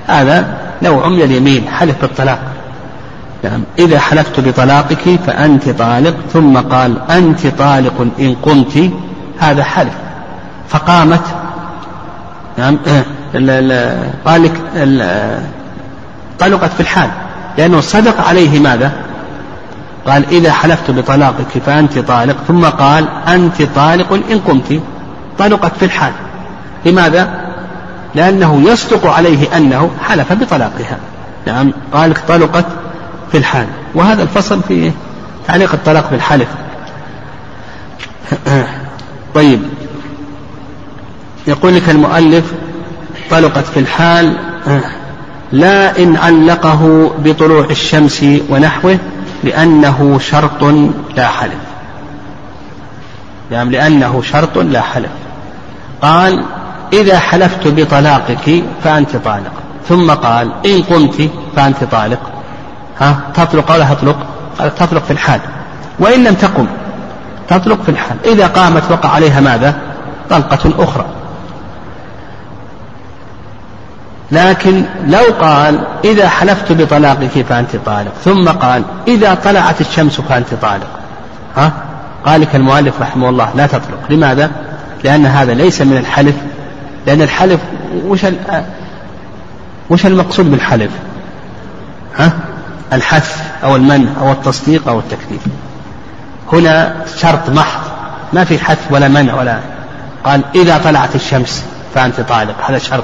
[0.08, 0.48] هذا
[0.82, 2.40] نوع من اليمين حلف بالطلاق
[3.44, 8.92] نعم إذا حلفت بطلاقك فأنت طالق ثم قال أنت طالق إن قمت
[9.40, 9.94] هذا حلف.
[10.70, 11.24] فقامت.
[12.58, 12.78] نعم
[14.26, 14.54] قال لك
[16.40, 17.10] طلقت في الحال.
[17.58, 18.92] لأنه صدق عليه ماذا؟
[20.08, 24.82] قال إذا حلفت بطلاقك فأنت طالق؟ ثم قال أنت طالق إن قمت.
[25.40, 26.14] طلقت في الحال.
[26.86, 27.50] لماذا؟
[28.16, 30.98] لأنه يصدق عليه أنه حلف بطلاقها.
[31.48, 32.66] نعم قال طلقت
[33.32, 33.68] في الحال.
[33.96, 34.92] وهذا الفصل في
[35.48, 36.48] تعليق الطلاق بالحلف
[39.36, 39.62] طيب.
[41.48, 42.54] يقول لك المؤلف
[43.32, 44.38] طلقت في الحال
[45.52, 48.98] لا إن علقه بطلوع الشمس ونحوه
[49.44, 50.64] لأنه شرط
[51.16, 51.60] لا حلف.
[53.52, 55.12] يعني لأنه شرط لا حلف.
[56.02, 56.44] قال
[56.94, 59.52] إذا حلفت بطلاقك فأنت طالق.
[59.88, 62.20] ثم قال إن قمت فأنت طالق.
[63.00, 64.18] ها تطلق ولا تطلق؟
[64.60, 65.40] قال تطلق في الحال.
[66.00, 66.68] وإن لم تقم
[67.48, 68.18] تطلق في الحال.
[68.26, 69.76] إذا قامت وقع عليها ماذا؟
[70.30, 71.06] طلقة أخرى.
[74.32, 81.00] لكن لو قال إذا حلفت بطلاقك فأنت طالق ثم قال إذا طلعت الشمس فأنت طالق.
[81.58, 81.72] ها؟
[82.26, 84.00] قال لك المؤلف رحمه الله لا تطلق.
[84.10, 84.52] لماذا؟
[85.04, 86.36] لأن هذا ليس من الحلف.
[87.08, 87.60] لأن الحلف
[88.06, 88.26] وش
[89.90, 90.92] وش المقصود بالحلف؟
[92.18, 92.34] ها؟
[92.94, 95.42] الحث أو المنع أو التصديق أو التكذيب.
[96.54, 97.82] هنا شرط محض.
[98.34, 99.60] ما في حث ولا منع ولا
[100.24, 101.66] قال إذا طلعت الشمس
[101.96, 102.56] فأنت طالق.
[102.70, 103.04] هذا شرط.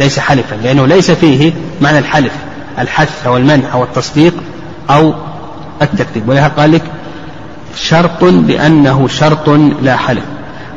[0.00, 2.32] ليس حلفا لأنه ليس فيه معنى الحلف
[2.78, 4.34] الحث أو المنع أو التصديق
[4.90, 5.14] أو
[5.82, 6.28] التكذيب.
[6.28, 6.82] ولهذا قال لك
[7.76, 9.48] شرط بأنه شرط
[9.82, 10.24] لا حلف.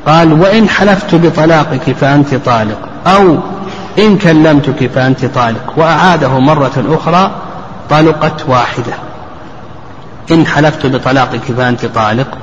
[0.08, 3.38] قال وإن حلفت بطلاقك فأنت طالق أو
[4.00, 5.74] إن كلمتك فأنت طالق.
[5.78, 7.32] وأعاده مرة أخرى
[7.90, 8.94] طلقت واحدة.
[10.32, 12.38] إن حلفت بطلاقك فأنت طالق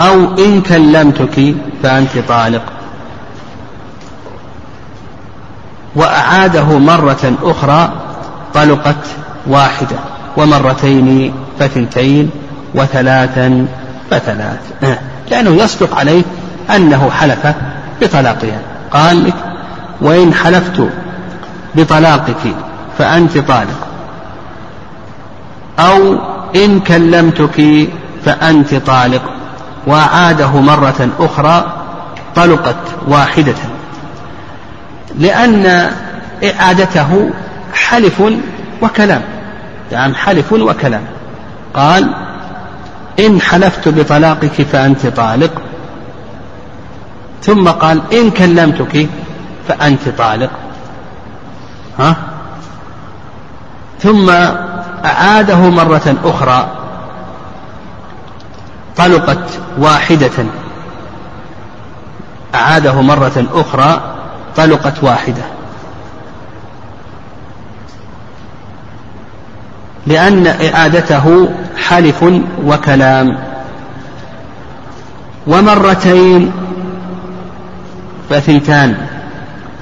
[0.00, 2.62] أو إن كلمتك فأنت طالق.
[5.96, 7.92] وأعاده مرة أخرى
[8.54, 9.06] طلقت
[9.46, 9.96] واحدة
[10.36, 12.30] ومرتين فثنتين
[12.74, 13.66] وثلاثا
[14.10, 14.60] فثلاث.
[15.30, 16.22] لأنه يصدق عليه
[16.76, 17.46] أنه حلف
[18.02, 18.60] بطلاقها.
[18.90, 19.34] قال لك
[20.00, 20.88] وإن حلفت
[21.74, 22.54] بطلاقك
[22.98, 23.86] فأنت طالق
[25.78, 26.16] أو
[26.56, 27.88] إن كلمتك
[28.24, 29.22] فأنت طالق.
[29.86, 31.72] وأعاده مرة أخرى
[32.36, 32.76] طلقت
[33.08, 33.54] واحدة.
[35.14, 35.90] لأن
[36.44, 37.30] إعادته
[37.74, 38.22] حلف
[38.82, 39.22] وكلام.
[39.92, 41.04] يعني حلف وكلام.
[41.74, 42.14] قال
[43.18, 45.62] إن حلفت بطلاقك فأنت طالق.
[47.42, 49.08] ثم قال إن كلمتك
[49.68, 50.50] فأنت طالق.
[51.98, 52.16] ها؟
[54.00, 54.30] ثم
[55.04, 56.68] أعاده مرة أخرى.
[58.96, 60.44] طلقت واحدة.
[62.54, 64.17] أعاده مرة أخرى.
[64.56, 65.42] طلقت واحدة.
[70.06, 72.24] لأن إعادته حلف
[72.64, 73.38] وكلام.
[75.46, 76.52] ومرتين
[78.30, 78.96] فثنتان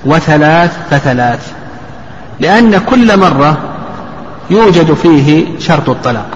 [0.05, 1.53] وثلاث فثلاث.
[2.41, 3.59] لأن كل مرة
[4.51, 6.29] يوجد فيه شرط الطلاق.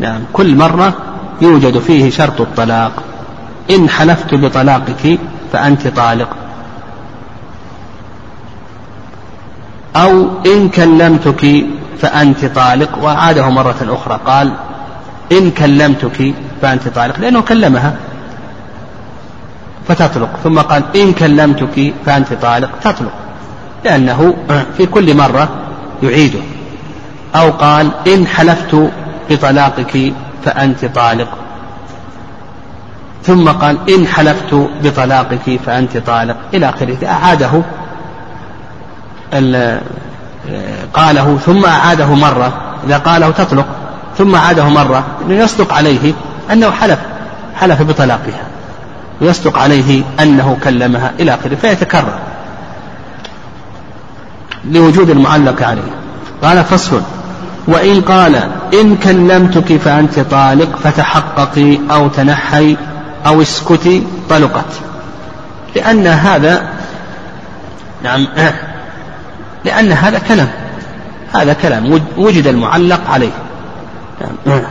[0.00, 0.94] نعم كل مرة
[1.40, 2.92] يوجد فيه شرط الطلاق.
[3.70, 5.18] إن حلفت بطلاقك
[5.52, 6.28] فأنت طالق.
[10.02, 11.66] أو إن كلمتك
[12.00, 13.04] فأنت طالق.
[13.04, 14.52] وعاده مرة أخرى قال
[15.32, 17.96] إن كلمتك فأنت طالق لأنه كلمها
[19.88, 20.28] فتطلق.
[20.44, 23.12] ثم قال إن كلمتك فأنت طالق تطلق
[23.84, 24.34] لأنه
[24.76, 25.48] في كل مرة
[26.02, 26.38] يعيده.
[27.34, 28.90] أو قال إن حلفت
[29.30, 30.12] بطلاقك
[30.44, 31.28] فأنت طالق.
[33.22, 36.36] ثم قال إن حلفت بطلاقك فأنت طالق.
[36.54, 37.06] إلى آخره.
[37.06, 37.62] أعاده
[40.94, 42.52] قاله ثم أعاده مرة
[42.86, 43.66] إذا قاله تطلق
[44.18, 46.12] ثم أعاده مرة يصدق عليه
[46.52, 46.98] أنه حلف
[47.56, 48.46] حلف بطلاقها
[49.20, 52.18] ويصدق عليه أنه كلمها إلى آخره فيتكرر
[54.64, 55.92] لوجود المعلق عليه.
[56.42, 57.02] قال فصل.
[57.66, 62.76] وإن قال إن كلمتك فأنت طالق فتحققي أو تنحي
[63.26, 64.64] أو اسكتي طلقت.
[65.76, 66.68] لأن هذا
[68.02, 68.26] نعم
[69.64, 70.48] لأن هذا كلام.
[71.32, 72.00] هذا كلام.
[72.16, 73.30] وجد المعلق عليه.
[74.46, 74.62] نعم.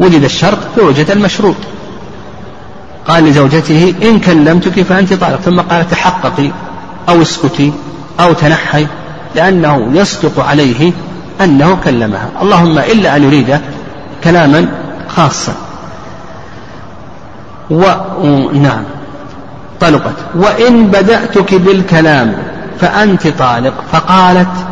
[0.00, 1.56] وجد الشرط فوجد المشروط.
[3.08, 5.40] قال لزوجته إن كلمتك فأنت طالق.
[5.40, 6.50] ثم قال تحققي
[7.08, 7.72] أو اسكتي
[8.20, 8.86] أو تنحي.
[9.34, 10.92] لأنه يصدق عليه
[11.40, 12.30] أنه كلمها.
[12.42, 13.60] اللهم إلا أن يريد
[14.24, 14.66] كلاما
[15.08, 15.54] خاصا.
[17.70, 17.84] و...
[18.52, 18.84] نعم.
[19.80, 20.16] طلقت.
[20.34, 23.74] وإن بدأتك بالكلام فأنت طالق.
[23.92, 24.66] فقالت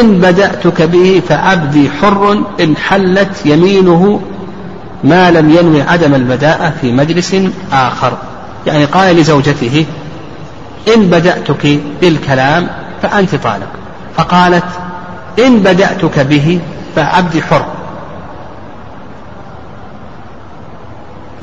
[0.00, 4.20] إن بدأتك به فعبدي حر إن حلت يمينه
[5.04, 7.36] ما لم ينوي عدم البداءة في مجلس
[7.72, 8.12] آخر.
[8.66, 9.86] يعني قال لزوجته
[10.94, 12.68] إن بدأتك بالكلام
[13.02, 13.68] فأنت طالق.
[14.16, 14.64] فقالت
[15.38, 16.60] إن بدأتك به
[16.96, 17.64] فعبدي حر.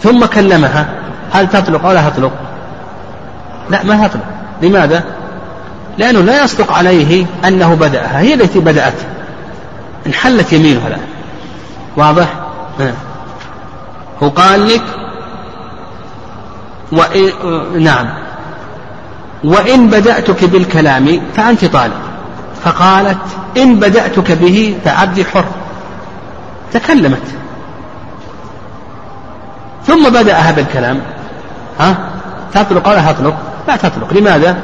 [0.03, 0.87] ثم كلمها
[1.31, 2.31] هل تطلق أو لا تطلق؟
[3.69, 4.23] لا ما تطلق.
[4.61, 5.03] لماذا؟
[5.97, 8.19] لأنه لا يصدق عليه أنه بدأها.
[8.19, 8.93] هي التي بدأت.
[10.07, 11.07] انحلت يمينها الآن
[11.97, 12.27] واضح؟
[14.23, 14.83] هو قال لك
[16.91, 18.07] وإن نعم.
[19.43, 22.01] وإن بدأتك بالكلام فأنت طالق.
[22.63, 23.17] فقالت
[23.57, 25.45] إن بدأتك به فعبدي حر.
[26.73, 27.27] تكلمت.
[29.87, 31.01] ثم بدأها بالكلام.
[31.79, 31.97] ها؟
[32.53, 33.35] تطلق ولا تطلق؟
[33.67, 34.13] لا تطلق.
[34.13, 34.57] لماذا؟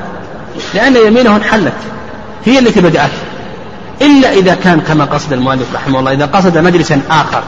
[0.74, 1.74] لأن يمينه انحلت.
[2.46, 3.12] هي التي بدأت.
[4.02, 7.44] إلا إذا كان كما قصد المؤلف رحمه الله إذا قصد مجلسا آخر.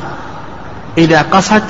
[0.97, 1.63] إذا قصد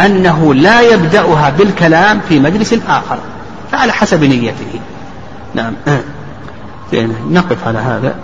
[0.00, 3.18] أنه لا يبدأها بالكلام في مجلس آخر.
[3.72, 4.80] فعلى حسب نيته.
[5.54, 5.72] نعم.
[7.30, 8.14] نقف على هذا.